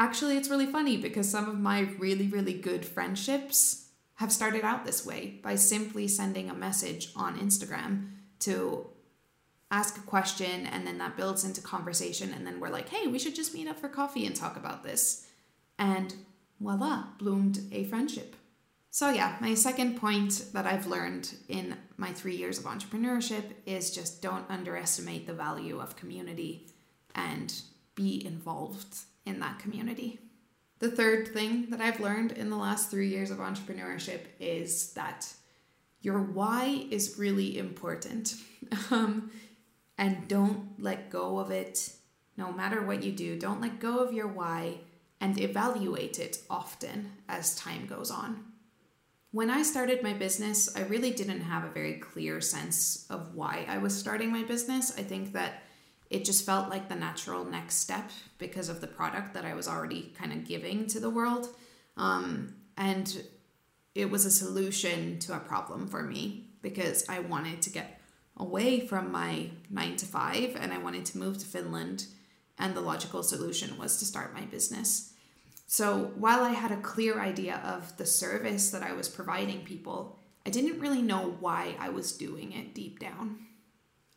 Actually, 0.00 0.38
it's 0.38 0.48
really 0.48 0.64
funny 0.64 0.96
because 0.96 1.28
some 1.28 1.46
of 1.46 1.60
my 1.60 1.80
really, 1.98 2.26
really 2.26 2.54
good 2.54 2.86
friendships 2.86 3.88
have 4.14 4.32
started 4.32 4.64
out 4.64 4.86
this 4.86 5.04
way 5.04 5.38
by 5.42 5.54
simply 5.54 6.08
sending 6.08 6.48
a 6.48 6.54
message 6.54 7.12
on 7.14 7.38
Instagram 7.38 8.08
to 8.38 8.86
ask 9.70 9.98
a 9.98 10.02
question 10.02 10.66
and 10.66 10.86
then 10.86 10.96
that 10.96 11.18
builds 11.18 11.44
into 11.44 11.60
conversation 11.60 12.32
and 12.32 12.46
then 12.46 12.58
we're 12.60 12.70
like, 12.70 12.88
"Hey, 12.88 13.08
we 13.08 13.18
should 13.18 13.34
just 13.34 13.52
meet 13.52 13.68
up 13.68 13.78
for 13.78 13.90
coffee 13.90 14.24
and 14.24 14.34
talk 14.34 14.56
about 14.56 14.82
this." 14.82 15.26
And 15.78 16.14
voila, 16.58 17.08
bloomed 17.18 17.60
a 17.70 17.84
friendship. 17.84 18.36
So 18.90 19.10
yeah, 19.10 19.36
my 19.38 19.52
second 19.52 19.98
point 19.98 20.46
that 20.54 20.66
I've 20.66 20.86
learned 20.86 21.34
in 21.46 21.76
my 21.98 22.10
3 22.14 22.36
years 22.36 22.58
of 22.58 22.64
entrepreneurship 22.64 23.52
is 23.66 23.94
just 23.94 24.22
don't 24.22 24.48
underestimate 24.48 25.26
the 25.26 25.34
value 25.34 25.78
of 25.78 25.96
community 25.96 26.68
and 27.14 27.52
be 27.94 28.24
involved 28.24 28.96
in 29.30 29.40
that 29.40 29.58
community. 29.58 30.18
The 30.80 30.90
third 30.90 31.28
thing 31.28 31.70
that 31.70 31.80
I've 31.80 32.00
learned 32.00 32.32
in 32.32 32.50
the 32.50 32.56
last 32.56 32.90
three 32.90 33.08
years 33.08 33.30
of 33.30 33.38
entrepreneurship 33.38 34.20
is 34.38 34.92
that 34.94 35.32
your 36.00 36.20
why 36.20 36.86
is 36.90 37.18
really 37.18 37.58
important. 37.58 38.34
Um, 38.90 39.32
and 39.98 40.28
don't 40.28 40.80
let 40.80 41.10
go 41.10 41.38
of 41.38 41.50
it 41.50 41.92
no 42.36 42.52
matter 42.52 42.82
what 42.82 43.02
you 43.02 43.10
do. 43.10 43.38
Don't 43.38 43.60
let 43.60 43.80
go 43.80 43.98
of 43.98 44.14
your 44.14 44.28
why 44.28 44.78
and 45.20 45.38
evaluate 45.38 46.18
it 46.18 46.38
often 46.48 47.12
as 47.28 47.56
time 47.56 47.86
goes 47.86 48.10
on. 48.10 48.44
When 49.32 49.50
I 49.50 49.62
started 49.62 50.02
my 50.02 50.14
business, 50.14 50.74
I 50.74 50.80
really 50.82 51.10
didn't 51.10 51.42
have 51.42 51.64
a 51.64 51.70
very 51.70 51.94
clear 51.94 52.40
sense 52.40 53.06
of 53.10 53.34
why 53.34 53.66
I 53.68 53.78
was 53.78 53.94
starting 53.94 54.32
my 54.32 54.42
business. 54.42 54.92
I 54.96 55.02
think 55.02 55.32
that 55.34 55.62
it 56.10 56.24
just 56.24 56.44
felt 56.44 56.68
like 56.68 56.88
the 56.88 56.96
natural 56.96 57.44
next 57.44 57.76
step 57.76 58.10
because 58.38 58.68
of 58.68 58.80
the 58.80 58.86
product 58.88 59.32
that 59.34 59.44
I 59.44 59.54
was 59.54 59.68
already 59.68 60.12
kind 60.18 60.32
of 60.32 60.44
giving 60.44 60.88
to 60.88 60.98
the 60.98 61.08
world. 61.08 61.48
Um, 61.96 62.56
and 62.76 63.22
it 63.94 64.10
was 64.10 64.24
a 64.24 64.30
solution 64.30 65.20
to 65.20 65.36
a 65.36 65.40
problem 65.40 65.86
for 65.86 66.02
me 66.02 66.48
because 66.62 67.08
I 67.08 67.20
wanted 67.20 67.62
to 67.62 67.70
get 67.70 68.00
away 68.36 68.86
from 68.86 69.12
my 69.12 69.50
nine 69.70 69.96
to 69.96 70.06
five 70.06 70.56
and 70.58 70.72
I 70.72 70.78
wanted 70.78 71.04
to 71.06 71.18
move 71.18 71.38
to 71.38 71.46
Finland. 71.46 72.06
And 72.58 72.74
the 72.74 72.80
logical 72.80 73.22
solution 73.22 73.78
was 73.78 73.98
to 73.98 74.04
start 74.04 74.34
my 74.34 74.42
business. 74.42 75.14
So 75.66 76.10
while 76.16 76.42
I 76.42 76.50
had 76.50 76.72
a 76.72 76.80
clear 76.80 77.20
idea 77.20 77.60
of 77.64 77.96
the 77.96 78.04
service 78.04 78.70
that 78.70 78.82
I 78.82 78.92
was 78.92 79.08
providing 79.08 79.60
people, 79.60 80.18
I 80.44 80.50
didn't 80.50 80.80
really 80.80 81.02
know 81.02 81.36
why 81.38 81.76
I 81.78 81.90
was 81.90 82.12
doing 82.12 82.52
it 82.52 82.74
deep 82.74 82.98
down. 82.98 83.38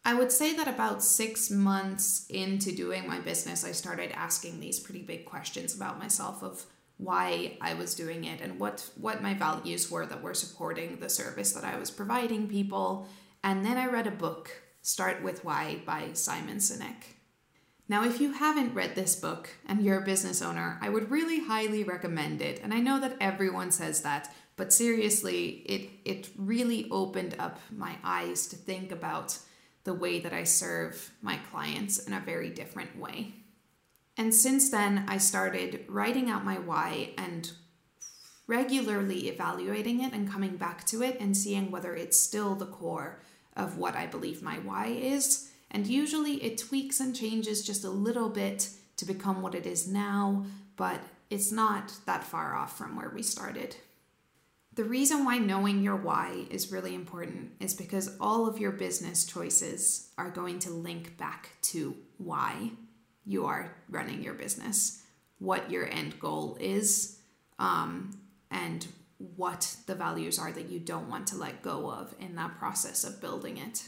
I 0.06 0.14
would 0.14 0.32
say 0.32 0.54
that 0.56 0.68
about 0.68 1.02
six 1.02 1.50
months 1.50 2.26
into 2.30 2.76
doing 2.76 3.08
my 3.08 3.20
business, 3.20 3.64
I 3.64 3.72
started 3.72 4.12
asking 4.12 4.60
these 4.60 4.80
pretty 4.80 5.02
big 5.02 5.26
questions 5.26 5.74
about 5.74 6.00
myself 6.00 6.44
of 6.44 6.66
why 6.98 7.58
I 7.62 7.74
was 7.74 7.96
doing 7.96 8.26
it 8.26 8.42
and 8.42 8.60
what, 8.60 8.90
what 9.00 9.24
my 9.24 9.34
values 9.34 9.90
were 9.90 10.06
that 10.06 10.22
were 10.22 10.34
supporting 10.34 10.98
the 11.00 11.10
service 11.10 11.54
that 11.54 11.64
I 11.64 11.78
was 11.78 11.90
providing 11.90 12.50
people. 12.50 13.08
And 13.44 13.66
then 13.66 13.78
I 13.78 13.86
read 13.86 14.08
a 14.08 14.12
book, 14.12 14.52
Start 14.82 15.24
With 15.24 15.46
Why 15.46 15.82
by 15.86 16.10
Simon 16.14 16.58
Sinek. 16.58 17.16
Now, 17.88 18.06
if 18.06 18.20
you 18.20 18.34
haven't 18.34 18.74
read 18.74 18.96
this 18.96 19.16
book 19.16 19.50
and 19.66 19.82
you're 19.82 20.02
a 20.02 20.06
business 20.06 20.42
owner, 20.42 20.80
I 20.82 20.90
would 20.90 21.12
really 21.12 21.46
highly 21.46 21.84
recommend 21.84 22.42
it. 22.42 22.60
And 22.62 22.74
I 22.74 22.80
know 22.80 23.00
that 23.00 23.18
everyone 23.22 23.72
says 23.72 24.02
that, 24.02 24.34
but 24.56 24.74
seriously, 24.74 25.64
it, 25.66 25.90
it 26.06 26.30
really 26.38 26.90
opened 26.92 27.36
up 27.40 27.60
my 27.72 27.96
eyes 28.04 28.48
to 28.48 28.56
think 28.56 28.92
about 28.92 29.38
the 29.84 29.94
way 29.94 30.20
that 30.20 30.34
I 30.34 30.44
serve 30.44 31.12
my 31.22 31.38
clients 31.52 32.00
in 32.00 32.14
a 32.14 32.20
very 32.20 32.50
different 32.50 32.98
way. 32.98 33.34
And 34.18 34.34
since 34.34 34.70
then, 34.70 35.06
I 35.08 35.18
started 35.18 35.86
writing 35.88 36.30
out 36.30 36.46
my 36.46 36.60
why 36.60 37.12
and 37.18 37.52
regularly 38.48 39.30
evaluating 39.30 40.04
it 40.04 40.14
and 40.14 40.30
coming 40.30 40.58
back 40.58 40.86
to 40.86 41.02
it 41.02 41.18
and 41.20 41.36
seeing 41.36 41.72
whether 41.72 41.96
it's 41.96 42.20
still 42.20 42.56
the 42.56 42.66
core 42.66 43.22
of 43.56 43.78
what 43.78 43.96
I 43.96 44.06
believe 44.06 44.42
my 44.42 44.56
why 44.56 44.88
is. 44.88 45.50
And 45.72 45.88
usually 45.88 46.44
it 46.44 46.58
tweaks 46.58 47.00
and 47.00 47.16
changes 47.16 47.66
just 47.66 47.84
a 47.84 47.90
little 47.90 48.30
bit 48.30 48.70
to 48.98 49.06
become 49.06 49.42
what 49.42 49.56
it 49.56 49.66
is 49.66 49.88
now, 49.88 50.46
but 50.76 51.02
it's 51.30 51.52
not 51.52 51.94
that 52.06 52.24
far 52.24 52.56
off 52.56 52.78
from 52.78 52.96
where 52.96 53.10
we 53.10 53.24
started. 53.24 53.76
The 54.76 54.84
reason 54.84 55.24
why 55.24 55.38
knowing 55.38 55.84
your 55.84 55.96
why 55.96 56.46
is 56.50 56.72
really 56.72 56.96
important 56.96 57.52
is 57.60 57.76
because 57.76 58.18
all 58.20 58.48
of 58.48 58.58
your 58.58 58.72
business 58.72 59.24
choices 59.24 60.10
are 60.18 60.32
going 60.32 60.58
to 60.60 60.72
link 60.72 61.16
back 61.18 61.52
to 61.64 61.96
why 62.18 62.72
you 63.24 63.46
are 63.46 63.76
running 63.88 64.24
your 64.24 64.34
business, 64.34 65.04
what 65.38 65.70
your 65.70 65.88
end 65.92 66.20
goal 66.20 66.58
is, 66.60 67.20
um, 67.60 68.18
and 68.50 68.88
what 69.36 69.76
the 69.86 69.96
values 69.96 70.40
are 70.40 70.52
that 70.52 70.70
you 70.70 70.80
don't 70.80 71.10
want 71.10 71.28
to 71.28 71.38
let 71.38 71.62
go 71.62 71.92
of 71.92 72.16
in 72.20 72.36
that 72.36 72.58
process 72.58 73.04
of 73.04 73.22
building 73.22 73.58
it. 73.58 73.88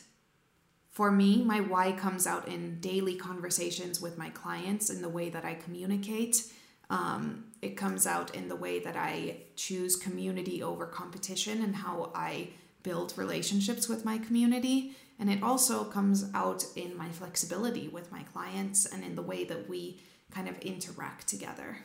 For 0.91 1.11
me, 1.11 1.43
my 1.43 1.61
why 1.61 1.91
comes 1.93 2.27
out 2.27 2.47
in 2.47 2.79
daily 2.79 3.15
conversations 3.15 3.99
with 3.99 4.17
my 4.17 4.29
clients 4.29 4.89
in 4.89 5.01
the 5.01 5.09
way 5.09 5.29
that 5.29 5.43
I 5.43 5.55
communicate 5.55 6.43
um, 6.89 7.45
it 7.61 7.77
comes 7.77 8.05
out 8.05 8.35
in 8.35 8.47
the 8.47 8.55
way 8.55 8.79
that 8.79 8.95
I 8.95 9.37
choose 9.55 9.95
community 9.95 10.61
over 10.61 10.85
competition 10.85 11.63
and 11.63 11.75
how 11.75 12.11
I 12.13 12.49
build 12.83 13.13
relationships 13.17 13.89
with 13.89 14.05
my 14.05 14.17
community. 14.19 14.95
And 15.17 15.29
it 15.29 15.41
also 15.41 15.83
comes 15.85 16.29
out 16.33 16.63
in 16.75 16.95
my 16.95 17.09
flexibility 17.09 17.87
with 17.87 18.11
my 18.11 18.23
clients 18.23 18.85
and 18.85 19.03
in 19.03 19.15
the 19.15 19.21
way 19.21 19.43
that 19.45 19.67
we 19.67 20.01
kind 20.29 20.47
of 20.47 20.59
interact 20.59 21.27
together. 21.27 21.77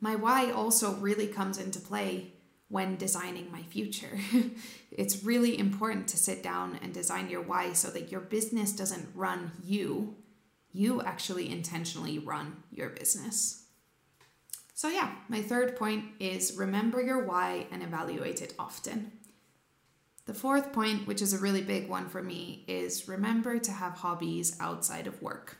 My 0.00 0.14
why 0.14 0.50
also 0.50 0.94
really 0.94 1.26
comes 1.26 1.58
into 1.58 1.80
play 1.80 2.32
when 2.68 2.96
designing 2.96 3.50
my 3.50 3.62
future. 3.62 4.18
it's 4.92 5.24
really 5.24 5.58
important 5.58 6.06
to 6.08 6.16
sit 6.16 6.42
down 6.42 6.78
and 6.82 6.92
design 6.94 7.28
your 7.28 7.42
why 7.42 7.72
so 7.72 7.88
that 7.90 8.12
your 8.12 8.20
business 8.20 8.72
doesn't 8.72 9.08
run 9.14 9.52
you, 9.62 10.16
you 10.72 11.02
actually 11.02 11.50
intentionally 11.50 12.18
run 12.18 12.62
your 12.70 12.90
business. 12.90 13.67
So, 14.78 14.86
yeah, 14.88 15.10
my 15.28 15.42
third 15.42 15.74
point 15.74 16.04
is 16.20 16.56
remember 16.56 17.02
your 17.02 17.24
why 17.24 17.66
and 17.72 17.82
evaluate 17.82 18.40
it 18.40 18.54
often. 18.60 19.10
The 20.26 20.34
fourth 20.34 20.72
point, 20.72 21.04
which 21.04 21.20
is 21.20 21.32
a 21.32 21.38
really 21.38 21.62
big 21.62 21.88
one 21.88 22.08
for 22.08 22.22
me, 22.22 22.64
is 22.68 23.08
remember 23.08 23.58
to 23.58 23.72
have 23.72 23.94
hobbies 23.94 24.56
outside 24.60 25.08
of 25.08 25.20
work. 25.20 25.56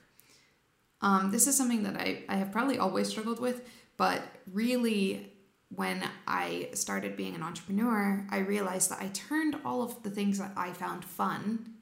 Um, 1.01 1.33
this 1.33 1.49
is 1.49 1.57
something 1.57 1.83
that 1.83 1.97
I, 1.97 2.23
I 2.29 2.37
have 2.37 2.53
probably 2.53 2.79
always 2.79 3.09
struggled 3.09 3.41
with, 3.41 3.63
but 3.97 4.23
really, 4.53 5.33
when 5.75 6.09
I 6.29 6.69
started 6.75 7.17
being 7.17 7.35
an 7.35 7.43
entrepreneur, 7.43 8.25
I 8.31 8.39
realized 8.39 8.89
that 8.93 9.03
I 9.03 9.09
turned 9.09 9.57
all 9.65 9.83
of 9.83 10.01
the 10.05 10.11
things 10.11 10.39
that 10.39 10.53
I 10.57 10.73
found 10.73 11.05
fun 11.05 11.75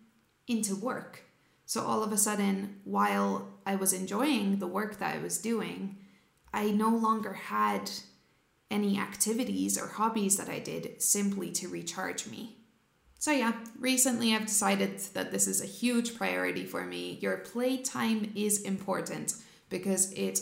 into 0.49 0.75
work. 0.75 1.25
So 1.66 1.83
all 1.83 2.02
of 2.02 2.12
a 2.12 2.16
sudden, 2.16 2.81
while 2.85 3.59
I 3.66 3.76
was 3.76 3.93
enjoying 3.93 4.59
the 4.59 4.66
work 4.66 5.00
that 5.00 5.14
I 5.14 5.19
was 5.19 5.37
doing, 5.37 5.99
I 6.56 6.70
no 6.70 6.88
longer 6.88 7.34
had 7.34 7.90
any 8.70 8.98
activities 8.98 9.78
or 9.78 9.86
hobbies 9.86 10.38
that 10.38 10.48
I 10.48 10.58
did 10.58 11.00
simply 11.02 11.52
to 11.52 11.68
recharge 11.68 12.26
me. 12.26 12.56
So, 13.18 13.30
yeah, 13.30 13.52
recently 13.78 14.34
I've 14.34 14.46
decided 14.46 14.98
that 15.14 15.30
this 15.30 15.46
is 15.46 15.62
a 15.62 15.66
huge 15.66 16.16
priority 16.16 16.64
for 16.64 16.84
me. 16.84 17.18
Your 17.20 17.36
playtime 17.36 18.32
is 18.34 18.62
important 18.62 19.34
because 19.68 20.12
it 20.12 20.40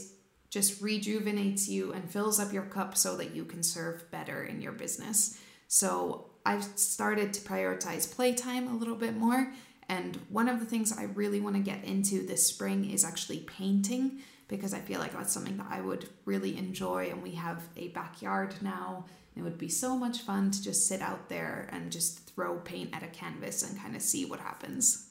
just 0.50 0.80
rejuvenates 0.80 1.68
you 1.68 1.92
and 1.92 2.08
fills 2.08 2.38
up 2.38 2.52
your 2.52 2.66
cup 2.66 2.96
so 2.96 3.16
that 3.16 3.34
you 3.34 3.44
can 3.44 3.62
serve 3.62 4.08
better 4.12 4.44
in 4.44 4.60
your 4.60 4.72
business. 4.72 5.38
So, 5.66 6.30
I've 6.46 6.64
started 6.76 7.32
to 7.32 7.40
prioritize 7.40 8.14
playtime 8.14 8.68
a 8.68 8.76
little 8.76 8.96
bit 8.96 9.16
more. 9.16 9.52
And 9.88 10.16
one 10.28 10.48
of 10.48 10.60
the 10.60 10.66
things 10.66 10.96
I 10.96 11.04
really 11.04 11.40
want 11.40 11.56
to 11.56 11.62
get 11.62 11.84
into 11.84 12.24
this 12.24 12.46
spring 12.46 12.90
is 12.90 13.04
actually 13.04 13.40
painting 13.40 14.20
because 14.48 14.74
I 14.74 14.80
feel 14.80 15.00
like 15.00 15.12
that's 15.12 15.32
something 15.32 15.56
that 15.56 15.68
I 15.70 15.80
would 15.80 16.08
really 16.24 16.56
enjoy. 16.56 17.10
And 17.10 17.22
we 17.22 17.32
have 17.32 17.62
a 17.76 17.88
backyard 17.88 18.54
now. 18.60 19.06
It 19.36 19.42
would 19.42 19.58
be 19.58 19.68
so 19.68 19.96
much 19.96 20.20
fun 20.20 20.50
to 20.50 20.62
just 20.62 20.86
sit 20.86 21.00
out 21.00 21.28
there 21.28 21.68
and 21.72 21.90
just 21.90 22.30
throw 22.30 22.58
paint 22.58 22.94
at 22.94 23.02
a 23.02 23.08
canvas 23.08 23.62
and 23.62 23.80
kind 23.80 23.96
of 23.96 24.02
see 24.02 24.24
what 24.24 24.40
happens. 24.40 25.10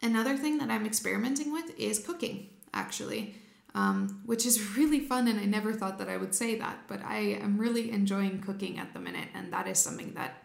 Another 0.00 0.36
thing 0.36 0.58
that 0.58 0.70
I'm 0.70 0.86
experimenting 0.86 1.52
with 1.52 1.78
is 1.78 1.98
cooking, 1.98 2.50
actually, 2.72 3.34
um, 3.74 4.22
which 4.24 4.46
is 4.46 4.76
really 4.76 5.00
fun. 5.00 5.28
And 5.28 5.40
I 5.40 5.44
never 5.44 5.72
thought 5.72 5.98
that 5.98 6.08
I 6.08 6.16
would 6.16 6.34
say 6.34 6.56
that, 6.58 6.84
but 6.86 7.02
I 7.04 7.38
am 7.40 7.58
really 7.58 7.90
enjoying 7.90 8.40
cooking 8.40 8.78
at 8.78 8.94
the 8.94 9.00
minute. 9.00 9.28
And 9.34 9.52
that 9.52 9.66
is 9.66 9.78
something 9.78 10.14
that 10.14 10.44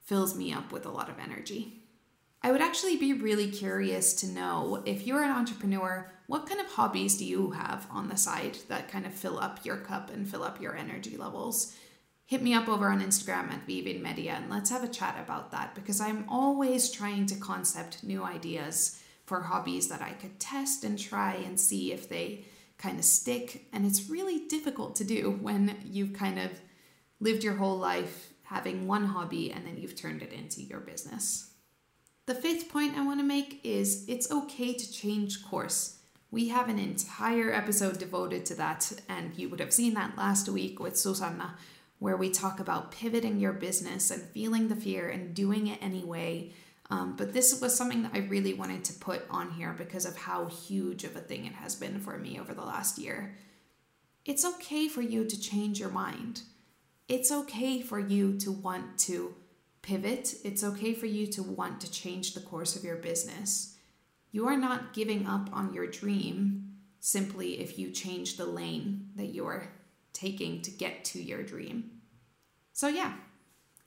fills 0.00 0.36
me 0.36 0.52
up 0.52 0.72
with 0.72 0.86
a 0.86 0.90
lot 0.90 1.08
of 1.08 1.18
energy. 1.18 1.82
I 2.44 2.50
would 2.50 2.60
actually 2.60 2.96
be 2.96 3.12
really 3.12 3.50
curious 3.50 4.14
to 4.14 4.26
know 4.26 4.82
if 4.84 5.06
you're 5.06 5.22
an 5.22 5.30
entrepreneur, 5.30 6.10
what 6.32 6.46
kind 6.46 6.62
of 6.62 6.66
hobbies 6.68 7.18
do 7.18 7.26
you 7.26 7.50
have 7.50 7.86
on 7.90 8.08
the 8.08 8.16
side 8.16 8.56
that 8.68 8.88
kind 8.88 9.04
of 9.04 9.12
fill 9.12 9.38
up 9.38 9.66
your 9.66 9.76
cup 9.76 10.08
and 10.08 10.26
fill 10.26 10.42
up 10.42 10.62
your 10.62 10.74
energy 10.74 11.18
levels? 11.18 11.76
Hit 12.24 12.40
me 12.40 12.54
up 12.54 12.70
over 12.70 12.88
on 12.88 13.02
Instagram 13.02 13.52
at 13.52 13.66
Vivin 13.66 14.00
Media 14.00 14.32
and 14.40 14.48
let's 14.48 14.70
have 14.70 14.82
a 14.82 14.88
chat 14.88 15.22
about 15.22 15.50
that 15.50 15.74
because 15.74 16.00
I'm 16.00 16.24
always 16.30 16.90
trying 16.90 17.26
to 17.26 17.34
concept 17.34 18.02
new 18.02 18.24
ideas 18.24 18.98
for 19.26 19.42
hobbies 19.42 19.88
that 19.88 20.00
I 20.00 20.12
could 20.12 20.40
test 20.40 20.84
and 20.84 20.98
try 20.98 21.34
and 21.34 21.60
see 21.60 21.92
if 21.92 22.08
they 22.08 22.46
kind 22.78 22.98
of 22.98 23.04
stick. 23.04 23.66
And 23.70 23.84
it's 23.84 24.08
really 24.08 24.46
difficult 24.48 24.96
to 24.96 25.04
do 25.04 25.38
when 25.42 25.76
you've 25.84 26.14
kind 26.14 26.38
of 26.38 26.50
lived 27.20 27.44
your 27.44 27.56
whole 27.56 27.76
life 27.76 28.32
having 28.44 28.86
one 28.86 29.04
hobby 29.04 29.52
and 29.52 29.66
then 29.66 29.76
you've 29.76 29.96
turned 29.96 30.22
it 30.22 30.32
into 30.32 30.62
your 30.62 30.80
business. 30.80 31.50
The 32.24 32.34
fifth 32.34 32.70
point 32.70 32.96
I 32.96 33.04
want 33.04 33.20
to 33.20 33.26
make 33.26 33.60
is 33.64 34.06
it's 34.08 34.30
okay 34.30 34.72
to 34.72 34.90
change 34.90 35.44
course. 35.44 35.98
We 36.32 36.48
have 36.48 36.70
an 36.70 36.78
entire 36.78 37.52
episode 37.52 37.98
devoted 37.98 38.46
to 38.46 38.54
that, 38.54 38.90
and 39.06 39.36
you 39.36 39.50
would 39.50 39.60
have 39.60 39.72
seen 39.72 39.92
that 39.94 40.16
last 40.16 40.48
week 40.48 40.80
with 40.80 40.96
Susanna, 40.96 41.58
where 41.98 42.16
we 42.16 42.30
talk 42.30 42.58
about 42.58 42.90
pivoting 42.90 43.38
your 43.38 43.52
business 43.52 44.10
and 44.10 44.22
feeling 44.22 44.68
the 44.68 44.74
fear 44.74 45.10
and 45.10 45.34
doing 45.34 45.66
it 45.66 45.78
anyway. 45.82 46.54
Um, 46.88 47.16
but 47.16 47.34
this 47.34 47.60
was 47.60 47.76
something 47.76 48.02
that 48.04 48.12
I 48.14 48.20
really 48.20 48.54
wanted 48.54 48.82
to 48.84 48.94
put 48.94 49.26
on 49.28 49.50
here 49.50 49.74
because 49.76 50.06
of 50.06 50.16
how 50.16 50.46
huge 50.46 51.04
of 51.04 51.14
a 51.16 51.20
thing 51.20 51.44
it 51.44 51.52
has 51.52 51.74
been 51.74 52.00
for 52.00 52.16
me 52.16 52.40
over 52.40 52.54
the 52.54 52.64
last 52.64 52.96
year. 52.96 53.36
It's 54.24 54.46
okay 54.46 54.88
for 54.88 55.02
you 55.02 55.26
to 55.26 55.38
change 55.38 55.78
your 55.78 55.90
mind. 55.90 56.40
It's 57.08 57.30
okay 57.30 57.82
for 57.82 57.98
you 57.98 58.38
to 58.38 58.50
want 58.50 58.96
to 59.00 59.34
pivot, 59.82 60.36
it's 60.44 60.64
okay 60.64 60.94
for 60.94 61.06
you 61.06 61.26
to 61.26 61.42
want 61.42 61.82
to 61.82 61.90
change 61.90 62.32
the 62.32 62.40
course 62.40 62.74
of 62.74 62.84
your 62.84 62.96
business. 62.96 63.76
You 64.32 64.48
are 64.48 64.56
not 64.56 64.94
giving 64.94 65.26
up 65.26 65.50
on 65.52 65.74
your 65.74 65.86
dream 65.86 66.76
simply 67.00 67.60
if 67.60 67.78
you 67.78 67.90
change 67.90 68.36
the 68.36 68.46
lane 68.46 69.10
that 69.16 69.34
you're 69.34 69.68
taking 70.12 70.62
to 70.62 70.70
get 70.70 71.04
to 71.04 71.22
your 71.22 71.42
dream. 71.42 72.00
So, 72.72 72.88
yeah, 72.88 73.12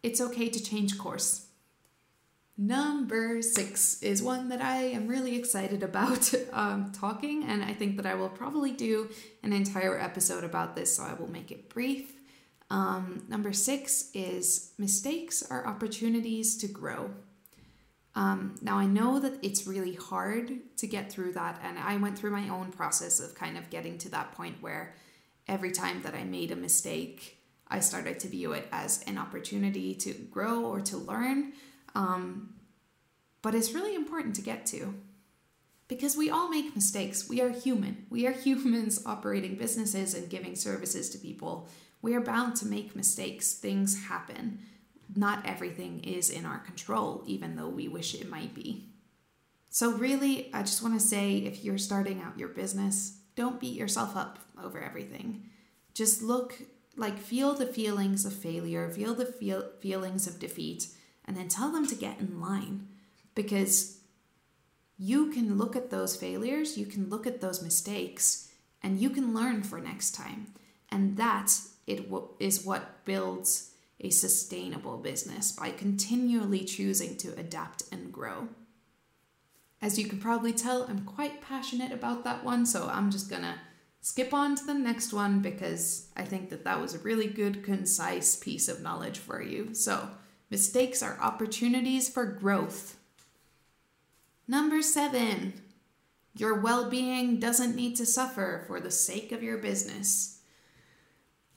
it's 0.04 0.22
okay 0.22 0.50
to 0.50 0.64
change 0.64 0.98
course. 0.98 1.48
Number 2.58 3.42
six 3.42 4.02
is 4.02 4.24
one 4.24 4.48
that 4.50 4.62
I 4.62 4.78
am 4.84 5.08
really 5.08 5.36
excited 5.36 5.84
about 5.84 6.32
um, 6.54 6.92
talking, 6.94 7.44
and 7.44 7.64
I 7.64 7.74
think 7.74 7.98
that 7.98 8.06
I 8.06 8.16
will 8.16 8.30
probably 8.30 8.72
do 8.72 9.10
an 9.44 9.52
entire 9.52 10.00
episode 10.00 10.44
about 10.44 10.76
this, 10.76 10.96
so 10.96 11.04
I 11.04 11.14
will 11.14 11.30
make 11.30 11.52
it 11.52 11.70
brief. 11.70 12.14
Um, 12.70 13.24
number 13.28 13.52
six 13.52 14.10
is 14.14 14.72
mistakes 14.78 15.44
are 15.50 15.68
opportunities 15.68 16.56
to 16.58 16.68
grow. 16.68 17.12
Um, 18.16 18.56
now, 18.62 18.78
I 18.78 18.86
know 18.86 19.20
that 19.20 19.38
it's 19.42 19.68
really 19.68 19.94
hard 19.94 20.54
to 20.78 20.88
get 20.88 21.12
through 21.12 21.34
that, 21.34 21.60
and 21.64 21.78
I 21.78 21.98
went 21.98 22.18
through 22.18 22.32
my 22.32 22.48
own 22.48 22.72
process 22.72 23.20
of 23.20 23.36
kind 23.36 23.58
of 23.58 23.70
getting 23.70 23.98
to 24.00 24.10
that 24.10 24.32
point 24.32 24.56
where 24.62 24.96
every 25.48 25.72
time 25.72 26.02
that 26.04 26.16
I 26.16 26.24
made 26.24 26.52
a 26.52 26.56
mistake, 26.56 27.38
I 27.68 27.82
started 27.82 28.20
to 28.22 28.28
view 28.28 28.54
it 28.54 28.68
as 28.72 29.04
an 29.04 29.18
opportunity 29.18 29.94
to 29.96 30.14
grow 30.14 30.64
or 30.66 30.80
to 30.82 30.98
learn. 30.98 31.54
Um, 31.94 32.54
but 33.42 33.54
it's 33.54 33.74
really 33.74 33.96
important 33.96 34.36
to 34.38 34.42
get 34.42 34.66
to 34.68 34.94
because 35.88 36.16
we 36.16 36.30
all 36.30 36.50
make 36.50 36.74
mistakes. 36.74 37.28
We 37.28 37.42
are 37.42 37.50
human. 37.50 38.06
We 38.10 38.28
are 38.28 38.32
humans 38.48 39.04
operating 39.06 39.56
businesses 39.56 40.14
and 40.14 40.30
giving 40.30 40.56
services 40.56 41.10
to 41.12 41.18
people. 41.18 41.68
We 42.02 42.16
are 42.16 42.22
bound 42.22 42.56
to 42.58 42.66
make 42.66 42.96
mistakes. 42.96 43.54
Things 43.54 44.06
happen 44.06 44.60
not 45.14 45.46
everything 45.46 46.04
is 46.04 46.30
in 46.30 46.46
our 46.46 46.60
control, 46.60 47.24
even 47.26 47.56
though 47.56 47.70
we 47.70 47.88
wish 47.88 48.16
it 48.16 48.30
might 48.30 48.54
be. 48.54 48.90
So, 49.70 49.92
really, 49.92 50.50
I 50.54 50.62
just 50.62 50.82
want 50.82 51.00
to 51.00 51.06
say 51.06 51.38
if 51.38 51.64
you're 51.64 51.78
starting 51.78 52.22
out 52.22 52.40
your 52.40 52.48
business, 52.50 53.20
don't 53.36 53.60
beat 53.60 53.76
yourself 53.76 54.16
up 54.16 54.40
over 54.62 54.82
everything. 54.82 55.50
Just 55.94 56.22
look, 56.22 56.62
like, 56.96 57.20
feel 57.20 57.54
the 57.54 57.66
feelings 57.66 58.26
of 58.26 58.34
failure, 58.34 58.90
feel 58.90 59.14
the 59.14 59.26
feel, 59.26 59.70
feelings 59.82 60.28
of 60.28 60.40
defeat, 60.40 60.88
and 61.26 61.36
then 61.36 61.50
tell 61.50 61.72
them 61.72 61.86
to 61.88 61.96
get 61.96 62.20
in 62.20 62.40
line. 62.40 62.88
Because 63.34 64.00
you 64.98 65.32
can 65.32 65.58
look 65.58 65.76
at 65.76 65.90
those 65.90 66.16
failures, 66.16 66.78
you 66.78 66.86
can 66.86 67.10
look 67.10 67.28
at 67.28 67.42
those 67.42 67.62
mistakes, 67.62 68.50
and 68.82 69.02
you 69.02 69.10
can 69.10 69.34
learn 69.34 69.62
for 69.62 69.80
next 69.80 70.16
time. 70.16 70.48
And 70.90 71.18
that 71.18 71.60
it 71.86 72.10
is 72.40 72.66
what 72.66 73.04
builds 73.04 73.72
a 74.00 74.10
sustainable 74.10 74.98
business 74.98 75.52
by 75.52 75.72
continually 75.72 76.64
choosing 76.64 77.16
to 77.18 77.38
adapt 77.40 77.84
and 77.92 78.12
grow. 78.12 78.50
As 79.82 80.00
you 80.00 80.08
can 80.08 80.20
probably 80.20 80.54
tell, 80.54 80.84
I'm 80.84 81.06
quite 81.06 81.42
passionate 81.42 81.92
about 81.92 82.24
that 82.24 82.44
one, 82.44 82.66
so 82.66 82.88
I'm 82.88 83.12
just 83.12 83.30
gonna 83.30 83.60
skip 84.02 84.34
on 84.34 84.56
to 84.56 84.66
the 84.66 84.74
next 84.74 85.14
one 85.14 85.42
because 85.42 86.10
I 86.16 86.24
think 86.24 86.50
that 86.50 86.64
that 86.64 86.82
was 86.82 86.94
a 86.94 87.00
really 87.00 87.28
good, 87.28 87.64
concise 87.64 88.36
piece 88.36 88.68
of 88.68 88.82
knowledge 88.82 89.18
for 89.18 89.42
you. 89.42 89.74
So, 89.74 90.10
mistakes 90.50 91.02
are 91.02 91.20
opportunities 91.20 92.10
for 92.10 92.26
growth. 92.26 92.98
Number 94.48 94.82
seven, 94.82 95.54
your 96.36 96.60
well 96.60 96.90
being 96.90 97.40
doesn't 97.40 97.76
need 97.76 97.96
to 97.96 98.06
suffer 98.06 98.64
for 98.68 98.80
the 98.80 98.92
sake 98.92 99.32
of 99.32 99.42
your 99.42 99.58
business. 99.58 100.40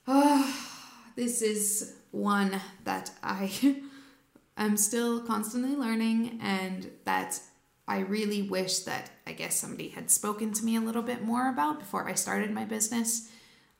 Oh, 0.07 0.55
this 1.15 1.41
is 1.41 1.98
one 2.11 2.59
that 2.83 3.11
I 3.23 3.81
am 4.57 4.77
still 4.77 5.21
constantly 5.21 5.75
learning 5.75 6.39
and 6.41 6.89
that 7.05 7.39
I 7.87 7.99
really 7.99 8.43
wish 8.43 8.79
that 8.79 9.09
I 9.25 9.31
guess 9.33 9.55
somebody 9.55 9.89
had 9.89 10.11
spoken 10.11 10.53
to 10.53 10.63
me 10.63 10.75
a 10.75 10.81
little 10.81 11.01
bit 11.01 11.23
more 11.23 11.49
about 11.49 11.79
before 11.79 12.07
I 12.07 12.13
started 12.13 12.51
my 12.51 12.65
business. 12.65 13.31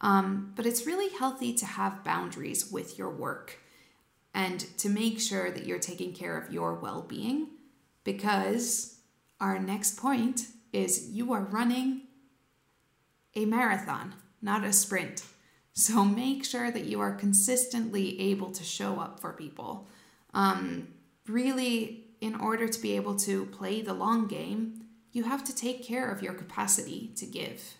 Um, 0.02 0.54
but 0.56 0.66
it's 0.66 0.88
really 0.88 1.16
healthy 1.16 1.54
to 1.54 1.66
have 1.66 2.04
boundaries 2.04 2.72
with 2.72 2.98
your 2.98 3.10
work 3.10 3.60
and 4.34 4.60
to 4.78 4.90
make 4.90 5.20
sure 5.20 5.52
that 5.52 5.66
you're 5.66 5.80
taking 5.80 6.14
care 6.14 6.38
of 6.38 6.52
your 6.52 6.74
well 6.74 7.02
being 7.02 7.50
because 8.04 9.00
our 9.40 9.60
next 9.60 9.98
point 9.98 10.48
is 10.72 11.10
you 11.12 11.34
are 11.34 11.44
running 11.44 12.02
a 13.36 13.46
marathon, 13.46 14.16
not 14.42 14.64
a 14.64 14.74
sprint. 14.74 15.24
So 15.74 16.04
make 16.04 16.44
sure 16.44 16.72
that 16.72 16.86
you 16.86 17.00
are 17.00 17.14
consistently 17.14 18.20
able 18.20 18.52
to 18.52 18.64
show 18.64 19.00
up 19.00 19.20
for 19.20 19.34
people. 19.34 19.88
Um, 20.34 20.90
really, 21.28 22.06
in 22.22 22.36
order 22.36 22.68
to 22.68 22.82
be 22.82 22.96
able 22.96 23.16
to 23.18 23.46
play 23.46 23.82
the 23.82 23.94
long 23.94 24.28
game, 24.28 24.86
you 25.12 25.24
have 25.24 25.44
to 25.46 25.56
take 25.56 25.84
care 25.84 26.10
of 26.10 26.22
your 26.22 26.34
capacity 26.34 27.12
to 27.16 27.26
give. 27.26 27.76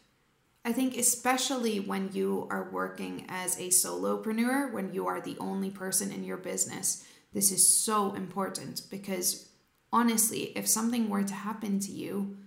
I 0.66 0.74
think, 0.74 0.98
especially 0.98 1.80
when 1.80 2.10
you 2.14 2.48
are 2.52 2.70
working 2.70 3.26
as 3.30 3.58
a 3.58 3.70
solopreneur, 3.70 4.72
when 4.72 4.94
you 4.94 5.08
are 5.08 5.22
the 5.22 5.38
only 5.40 5.70
person 5.70 6.12
in 6.12 6.24
your 6.24 6.38
business, 6.38 7.06
this 7.34 7.52
is 7.52 7.78
so 7.78 8.14
important 8.14 8.84
because 8.90 9.50
honestly, 9.92 10.52
if 10.56 10.68
something 10.68 11.10
were 11.10 11.24
to 11.24 11.34
happen 11.34 11.80
to 11.80 11.92
you, 11.92 12.38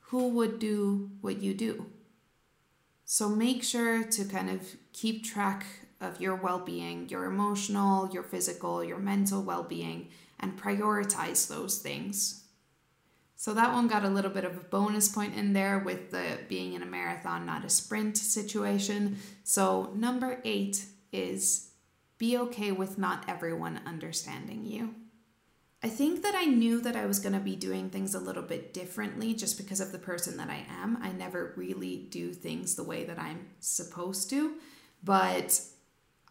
who 0.00 0.28
would 0.28 0.58
do 0.58 1.10
what 1.20 1.42
you 1.42 1.52
do? 1.52 1.86
So 3.08 3.28
make 3.28 3.62
sure 3.62 4.02
to 4.02 4.24
kind 4.24 4.50
of 4.50 4.62
keep 4.92 5.24
track 5.24 5.64
of 6.00 6.20
your 6.20 6.34
well 6.34 6.58
being, 6.58 7.08
your 7.08 7.24
emotional, 7.24 8.10
your 8.12 8.24
physical, 8.24 8.82
your 8.82 8.98
mental 8.98 9.42
well 9.42 9.62
being, 9.62 10.08
and 10.40 10.60
prioritize 10.60 11.48
those 11.48 11.78
things. 11.78 12.42
So 13.36 13.54
that 13.54 13.72
one 13.72 13.86
got 13.86 14.04
a 14.04 14.08
little 14.08 14.30
bit 14.30 14.44
of 14.44 14.56
a 14.56 14.60
bonus 14.60 15.08
point 15.08 15.36
in 15.36 15.52
there 15.52 15.78
with 15.78 16.10
the 16.10 16.38
being 16.48 16.72
in 16.72 16.82
a 16.82 16.86
marathon, 16.86 17.46
not 17.46 17.64
a 17.64 17.70
sprint 17.70 18.18
situation. 18.18 19.18
So 19.44 19.92
number 19.94 20.40
eight 20.44 20.84
is 21.12 21.70
be 22.18 22.36
okay 22.38 22.72
with 22.72 22.98
not 22.98 23.24
everyone 23.28 23.80
understanding 23.86 24.64
you. 24.64 24.94
I 25.82 25.88
think 25.88 26.22
that 26.22 26.34
I 26.34 26.46
knew 26.46 26.80
that 26.80 26.96
I 26.96 27.06
was 27.06 27.18
going 27.18 27.34
to 27.34 27.40
be 27.40 27.54
doing 27.54 27.90
things 27.90 28.14
a 28.14 28.18
little 28.18 28.42
bit 28.42 28.72
differently 28.72 29.34
just 29.34 29.58
because 29.58 29.80
of 29.80 29.92
the 29.92 29.98
person 29.98 30.36
that 30.38 30.48
I 30.48 30.66
am. 30.82 30.98
I 31.02 31.12
never 31.12 31.52
really 31.56 32.08
do 32.10 32.32
things 32.32 32.74
the 32.74 32.82
way 32.82 33.04
that 33.04 33.18
I'm 33.18 33.46
supposed 33.60 34.30
to, 34.30 34.54
but 35.04 35.60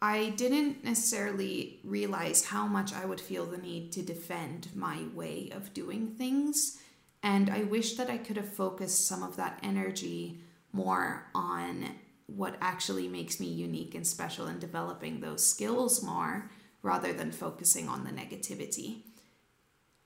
I 0.02 0.30
didn't 0.30 0.84
necessarily 0.84 1.80
realize 1.84 2.44
how 2.44 2.66
much 2.66 2.92
I 2.92 3.06
would 3.06 3.20
feel 3.20 3.46
the 3.46 3.56
need 3.56 3.92
to 3.92 4.02
defend 4.02 4.68
my 4.74 5.04
way 5.14 5.50
of 5.54 5.72
doing 5.72 6.14
things. 6.18 6.78
And 7.22 7.48
I 7.48 7.62
wish 7.62 7.94
that 7.94 8.10
I 8.10 8.18
could 8.18 8.36
have 8.36 8.52
focused 8.52 9.06
some 9.06 9.22
of 9.22 9.36
that 9.36 9.58
energy 9.62 10.40
more 10.72 11.28
on 11.34 11.94
what 12.26 12.56
actually 12.60 13.08
makes 13.08 13.40
me 13.40 13.46
unique 13.46 13.94
and 13.94 14.06
special 14.06 14.46
and 14.46 14.60
developing 14.60 15.20
those 15.20 15.46
skills 15.46 16.02
more 16.02 16.50
rather 16.82 17.12
than 17.12 17.32
focusing 17.32 17.88
on 17.88 18.04
the 18.04 18.10
negativity. 18.10 19.05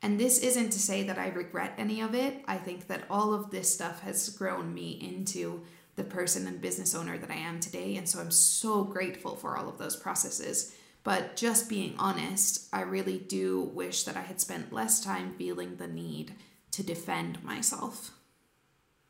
And 0.03 0.19
this 0.19 0.39
isn't 0.39 0.71
to 0.71 0.79
say 0.79 1.03
that 1.03 1.19
I 1.19 1.29
regret 1.29 1.75
any 1.77 2.01
of 2.01 2.15
it. 2.15 2.43
I 2.47 2.57
think 2.57 2.87
that 2.87 3.05
all 3.11 3.35
of 3.35 3.51
this 3.51 3.73
stuff 3.73 4.01
has 4.01 4.31
grown 4.31 4.73
me 4.73 4.93
into 4.93 5.63
the 5.97 6.05
person 6.05 6.47
and 6.47 6.61
business 6.61 6.95
owner 6.95 7.19
that 7.19 7.31
I 7.31 7.35
am 7.35 7.61
today. 7.61 7.97
And 7.97 8.09
so 8.09 8.21
I'm 8.21 8.31
so 8.31 8.85
grateful 8.85 9.37
for 9.37 9.57
all 9.57 9.69
of 9.69 9.79
those 9.79 9.97
processes. 9.97 10.75
But 11.05 11.37
just 11.37 11.69
being 11.69 11.95
honest, 11.99 12.69
I 12.73 12.83
really 12.83 13.19
do 13.19 13.61
wish 13.75 14.05
that 14.05 14.17
I 14.17 14.23
had 14.23 14.41
spent 14.41 14.73
less 14.73 15.03
time 15.03 15.35
feeling 15.37 15.77
the 15.77 15.87
need 15.87 16.35
to 16.73 16.83
defend 16.83 17.43
myself. 17.43 18.13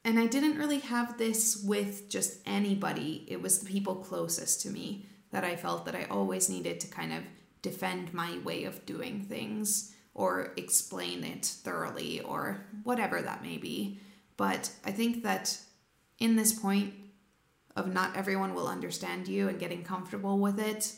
And 0.05 0.19
I 0.19 0.27
didn't 0.27 0.59
really 0.59 0.79
have 0.79 1.19
this 1.19 1.63
with 1.63 2.09
just 2.09 2.41
anybody, 2.47 3.27
it 3.29 3.43
was 3.43 3.59
the 3.59 3.71
people 3.71 3.97
closest 3.97 4.63
to 4.63 4.71
me 4.71 5.07
that 5.31 5.45
I 5.45 5.57
felt 5.57 5.85
that 5.85 5.95
I 5.95 6.05
always 6.05 6.49
needed 6.49 6.81
to 6.81 6.89
kind 6.89 7.13
of 7.13 7.23
defend 7.63 8.15
my 8.15 8.39
way 8.39 8.65
of 8.65 8.87
doing 8.87 9.27
things 9.29 9.95
or 10.21 10.53
explain 10.59 11.25
it 11.25 11.47
thoroughly 11.47 12.21
or 12.21 12.61
whatever 12.83 13.23
that 13.23 13.43
may 13.43 13.57
be. 13.57 13.99
But 14.37 14.71
I 14.85 14.91
think 14.91 15.23
that 15.23 15.59
in 16.19 16.37
this 16.37 16.53
point 16.53 16.93
of 17.75 17.91
not 17.91 18.15
everyone 18.15 18.53
will 18.53 18.69
understand 18.69 19.29
you 19.29 19.49
and 19.49 19.59
getting 19.59 19.83
comfortable 19.83 20.39
with 20.39 20.61
it, 20.61 20.93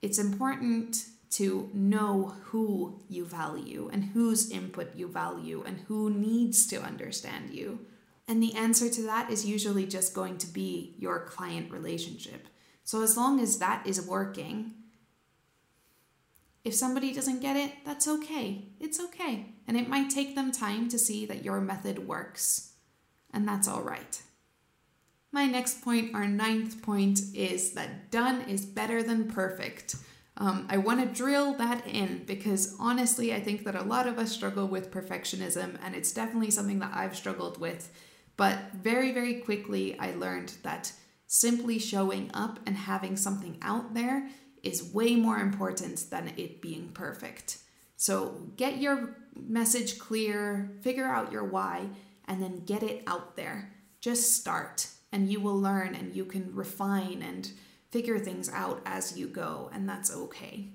it's 0.00 0.20
important 0.20 1.06
to 1.30 1.70
know 1.74 2.36
who 2.44 3.00
you 3.08 3.24
value 3.24 3.90
and 3.92 4.04
whose 4.04 4.48
input 4.52 4.94
you 4.94 5.08
value 5.08 5.64
and 5.66 5.80
who 5.88 6.08
needs 6.08 6.64
to 6.68 6.80
understand 6.80 7.50
you. 7.50 7.80
And 8.28 8.40
the 8.40 8.54
answer 8.54 8.88
to 8.88 9.02
that 9.02 9.28
is 9.28 9.44
usually 9.44 9.86
just 9.86 10.14
going 10.14 10.38
to 10.38 10.46
be 10.46 10.94
your 11.00 11.26
client 11.26 11.72
relationship. 11.72 12.46
So, 12.84 13.02
as 13.02 13.16
long 13.16 13.40
as 13.40 13.58
that 13.58 13.84
is 13.84 14.06
working, 14.06 14.74
if 16.64 16.74
somebody 16.74 17.12
doesn't 17.12 17.40
get 17.40 17.56
it, 17.56 17.72
that's 17.84 18.06
okay. 18.06 18.68
It's 18.78 19.00
okay. 19.00 19.54
And 19.66 19.76
it 19.76 19.88
might 19.88 20.10
take 20.10 20.34
them 20.34 20.52
time 20.52 20.88
to 20.90 20.98
see 20.98 21.26
that 21.26 21.44
your 21.44 21.60
method 21.60 22.06
works. 22.06 22.74
And 23.32 23.48
that's 23.48 23.66
all 23.66 23.82
right. 23.82 24.22
My 25.32 25.46
next 25.46 25.82
point, 25.82 26.14
our 26.14 26.26
ninth 26.26 26.82
point, 26.82 27.20
is 27.34 27.72
that 27.72 28.10
done 28.10 28.42
is 28.42 28.66
better 28.66 29.02
than 29.02 29.30
perfect. 29.30 29.96
Um, 30.36 30.66
I 30.70 30.76
want 30.76 31.00
to 31.00 31.06
drill 31.06 31.54
that 31.54 31.86
in 31.86 32.24
because 32.26 32.76
honestly, 32.78 33.34
I 33.34 33.40
think 33.40 33.64
that 33.64 33.74
a 33.74 33.82
lot 33.82 34.06
of 34.06 34.18
us 34.18 34.30
struggle 34.30 34.68
with 34.68 34.90
perfectionism, 34.90 35.78
and 35.82 35.94
it's 35.94 36.12
definitely 36.12 36.50
something 36.50 36.78
that 36.80 36.92
I've 36.94 37.16
struggled 37.16 37.58
with. 37.58 37.90
But 38.36 38.58
very, 38.74 39.12
very 39.12 39.40
quickly, 39.40 39.98
I 39.98 40.12
learned 40.14 40.54
that 40.62 40.92
simply 41.26 41.78
showing 41.78 42.30
up 42.34 42.60
and 42.66 42.76
having 42.76 43.16
something 43.16 43.58
out 43.62 43.94
there 43.94 44.28
is 44.62 44.92
way 44.92 45.16
more 45.16 45.38
important 45.38 46.10
than 46.10 46.32
it 46.36 46.60
being 46.60 46.90
perfect. 46.94 47.58
So 47.96 48.48
get 48.56 48.78
your 48.78 49.16
message 49.36 49.98
clear, 49.98 50.72
figure 50.80 51.06
out 51.06 51.32
your 51.32 51.44
why, 51.44 51.88
and 52.26 52.42
then 52.42 52.64
get 52.64 52.82
it 52.82 53.02
out 53.06 53.36
there. 53.36 53.72
Just 54.00 54.36
start, 54.36 54.88
and 55.12 55.30
you 55.30 55.40
will 55.40 55.60
learn 55.60 55.94
and 55.94 56.14
you 56.14 56.24
can 56.24 56.54
refine 56.54 57.22
and 57.22 57.50
figure 57.90 58.18
things 58.18 58.48
out 58.48 58.80
as 58.86 59.18
you 59.18 59.28
go, 59.28 59.70
and 59.72 59.88
that's 59.88 60.14
okay. 60.14 60.70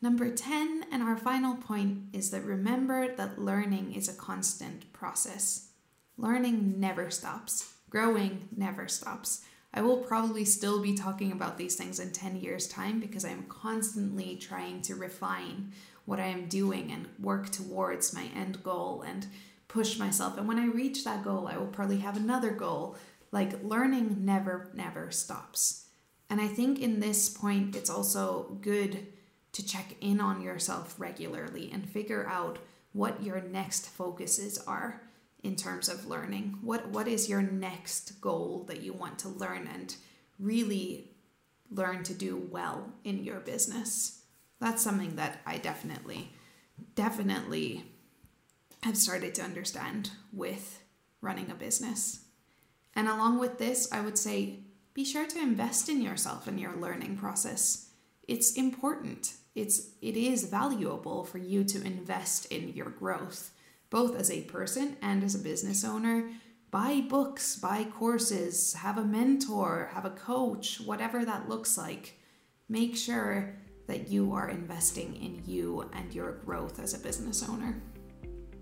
Number 0.00 0.30
10, 0.30 0.84
and 0.92 1.02
our 1.02 1.16
final 1.16 1.56
point, 1.56 2.04
is 2.12 2.30
that 2.30 2.44
remember 2.44 3.16
that 3.16 3.40
learning 3.40 3.94
is 3.94 4.08
a 4.08 4.14
constant 4.14 4.92
process. 4.92 5.70
Learning 6.16 6.78
never 6.78 7.10
stops, 7.10 7.72
growing 7.90 8.48
never 8.56 8.86
stops. 8.86 9.42
I 9.78 9.80
will 9.80 9.98
probably 9.98 10.44
still 10.44 10.82
be 10.82 10.94
talking 10.94 11.30
about 11.30 11.56
these 11.56 11.76
things 11.76 12.00
in 12.00 12.10
10 12.10 12.34
years' 12.34 12.66
time 12.66 12.98
because 12.98 13.24
I'm 13.24 13.44
constantly 13.44 14.34
trying 14.34 14.82
to 14.82 14.96
refine 14.96 15.72
what 16.04 16.18
I 16.18 16.26
am 16.26 16.48
doing 16.48 16.90
and 16.90 17.06
work 17.20 17.50
towards 17.50 18.12
my 18.12 18.24
end 18.34 18.64
goal 18.64 19.04
and 19.06 19.28
push 19.68 19.96
myself. 19.96 20.36
And 20.36 20.48
when 20.48 20.58
I 20.58 20.66
reach 20.66 21.04
that 21.04 21.22
goal, 21.22 21.46
I 21.46 21.58
will 21.58 21.68
probably 21.68 21.98
have 21.98 22.16
another 22.16 22.50
goal. 22.50 22.96
Like 23.30 23.62
learning 23.62 24.24
never, 24.24 24.68
never 24.74 25.12
stops. 25.12 25.86
And 26.28 26.40
I 26.40 26.48
think 26.48 26.80
in 26.80 26.98
this 26.98 27.28
point, 27.28 27.76
it's 27.76 27.88
also 27.88 28.58
good 28.60 29.06
to 29.52 29.64
check 29.64 29.94
in 30.00 30.20
on 30.20 30.42
yourself 30.42 30.96
regularly 30.98 31.70
and 31.72 31.88
figure 31.88 32.26
out 32.26 32.58
what 32.94 33.22
your 33.22 33.40
next 33.42 33.86
focuses 33.86 34.58
are 34.58 35.02
in 35.42 35.56
terms 35.56 35.88
of 35.88 36.06
learning. 36.06 36.58
What 36.62 36.88
what 36.88 37.08
is 37.08 37.28
your 37.28 37.42
next 37.42 38.20
goal 38.20 38.64
that 38.68 38.82
you 38.82 38.92
want 38.92 39.18
to 39.20 39.28
learn 39.28 39.68
and 39.72 39.94
really 40.38 41.10
learn 41.70 42.02
to 42.04 42.14
do 42.14 42.48
well 42.50 42.92
in 43.04 43.24
your 43.24 43.40
business? 43.40 44.22
That's 44.60 44.82
something 44.82 45.16
that 45.16 45.40
I 45.46 45.58
definitely 45.58 46.32
definitely 46.94 47.84
have 48.82 48.96
started 48.96 49.34
to 49.34 49.42
understand 49.42 50.10
with 50.32 50.80
running 51.20 51.50
a 51.50 51.54
business. 51.54 52.24
And 52.94 53.08
along 53.08 53.38
with 53.38 53.58
this, 53.58 53.88
I 53.92 54.00
would 54.00 54.18
say 54.18 54.60
be 54.94 55.04
sure 55.04 55.26
to 55.26 55.38
invest 55.38 55.88
in 55.88 56.00
yourself 56.00 56.48
in 56.48 56.58
your 56.58 56.76
learning 56.76 57.16
process. 57.16 57.90
It's 58.26 58.52
important 58.52 59.34
it's 59.58 59.88
it 60.00 60.16
is 60.16 60.44
valuable 60.44 61.24
for 61.24 61.38
you 61.38 61.64
to 61.64 61.82
invest 61.82 62.46
in 62.46 62.68
your 62.74 62.90
growth 62.90 63.50
both 63.90 64.16
as 64.16 64.30
a 64.30 64.42
person 64.42 64.96
and 65.02 65.22
as 65.22 65.34
a 65.34 65.38
business 65.38 65.84
owner 65.84 66.30
buy 66.70 67.00
books 67.08 67.56
buy 67.56 67.84
courses 67.84 68.74
have 68.74 68.98
a 68.98 69.04
mentor 69.04 69.90
have 69.92 70.04
a 70.04 70.10
coach 70.10 70.80
whatever 70.80 71.24
that 71.24 71.48
looks 71.48 71.78
like 71.78 72.18
make 72.68 72.96
sure 72.96 73.56
that 73.86 74.08
you 74.08 74.32
are 74.32 74.50
investing 74.50 75.16
in 75.16 75.42
you 75.46 75.88
and 75.94 76.14
your 76.14 76.32
growth 76.44 76.78
as 76.78 76.94
a 76.94 76.98
business 76.98 77.48
owner 77.48 77.80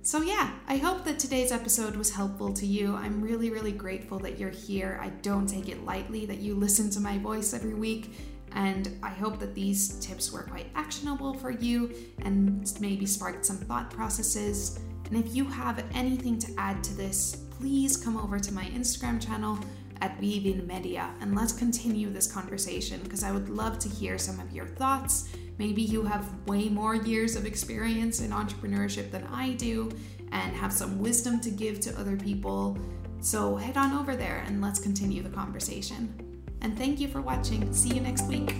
so, 0.02 0.22
yeah, 0.22 0.52
I 0.68 0.76
hope 0.76 1.02
that 1.02 1.18
today's 1.18 1.50
episode 1.50 1.96
was 1.96 2.14
helpful 2.14 2.52
to 2.52 2.64
you. 2.64 2.94
I'm 2.94 3.20
really, 3.20 3.50
really 3.50 3.72
grateful 3.72 4.20
that 4.20 4.38
you're 4.38 4.50
here. 4.50 5.00
I 5.02 5.08
don't 5.08 5.48
take 5.48 5.68
it 5.68 5.84
lightly 5.84 6.26
that 6.26 6.38
you 6.38 6.54
listen 6.54 6.90
to 6.90 7.00
my 7.00 7.18
voice 7.18 7.52
every 7.52 7.74
week 7.74 8.14
and 8.52 8.96
I 9.02 9.10
hope 9.10 9.40
that 9.40 9.52
these 9.52 9.98
tips 9.98 10.32
were 10.32 10.44
quite 10.44 10.66
actionable 10.76 11.34
for 11.34 11.50
you 11.50 11.92
and 12.22 12.72
maybe 12.80 13.04
sparked 13.04 13.44
some 13.44 13.56
thought 13.56 13.90
processes. 13.90 14.78
And 15.10 15.24
if 15.24 15.34
you 15.34 15.44
have 15.44 15.84
anything 15.94 16.38
to 16.40 16.52
add 16.58 16.82
to 16.84 16.94
this, 16.94 17.44
please 17.50 17.96
come 17.96 18.16
over 18.16 18.38
to 18.38 18.52
my 18.52 18.64
Instagram 18.66 19.24
channel 19.24 19.58
at 20.00 20.20
Vivin 20.20 20.66
Media 20.66 21.10
and 21.20 21.34
let's 21.34 21.52
continue 21.52 22.10
this 22.10 22.30
conversation 22.30 23.00
because 23.02 23.22
I 23.22 23.32
would 23.32 23.48
love 23.48 23.78
to 23.80 23.88
hear 23.88 24.18
some 24.18 24.38
of 24.40 24.52
your 24.52 24.66
thoughts. 24.66 25.28
Maybe 25.58 25.82
you 25.82 26.02
have 26.02 26.30
way 26.46 26.68
more 26.68 26.94
years 26.94 27.34
of 27.34 27.46
experience 27.46 28.20
in 28.20 28.30
entrepreneurship 28.30 29.10
than 29.10 29.24
I 29.24 29.54
do 29.54 29.90
and 30.32 30.54
have 30.54 30.72
some 30.72 30.98
wisdom 30.98 31.40
to 31.40 31.50
give 31.50 31.80
to 31.80 31.98
other 31.98 32.16
people. 32.16 32.76
So 33.20 33.56
head 33.56 33.76
on 33.76 33.92
over 33.92 34.16
there 34.16 34.44
and 34.46 34.60
let's 34.60 34.78
continue 34.78 35.22
the 35.22 35.30
conversation. 35.30 36.14
And 36.60 36.76
thank 36.76 37.00
you 37.00 37.08
for 37.08 37.20
watching. 37.20 37.72
See 37.72 37.94
you 37.94 38.00
next 38.00 38.26
week. 38.26 38.54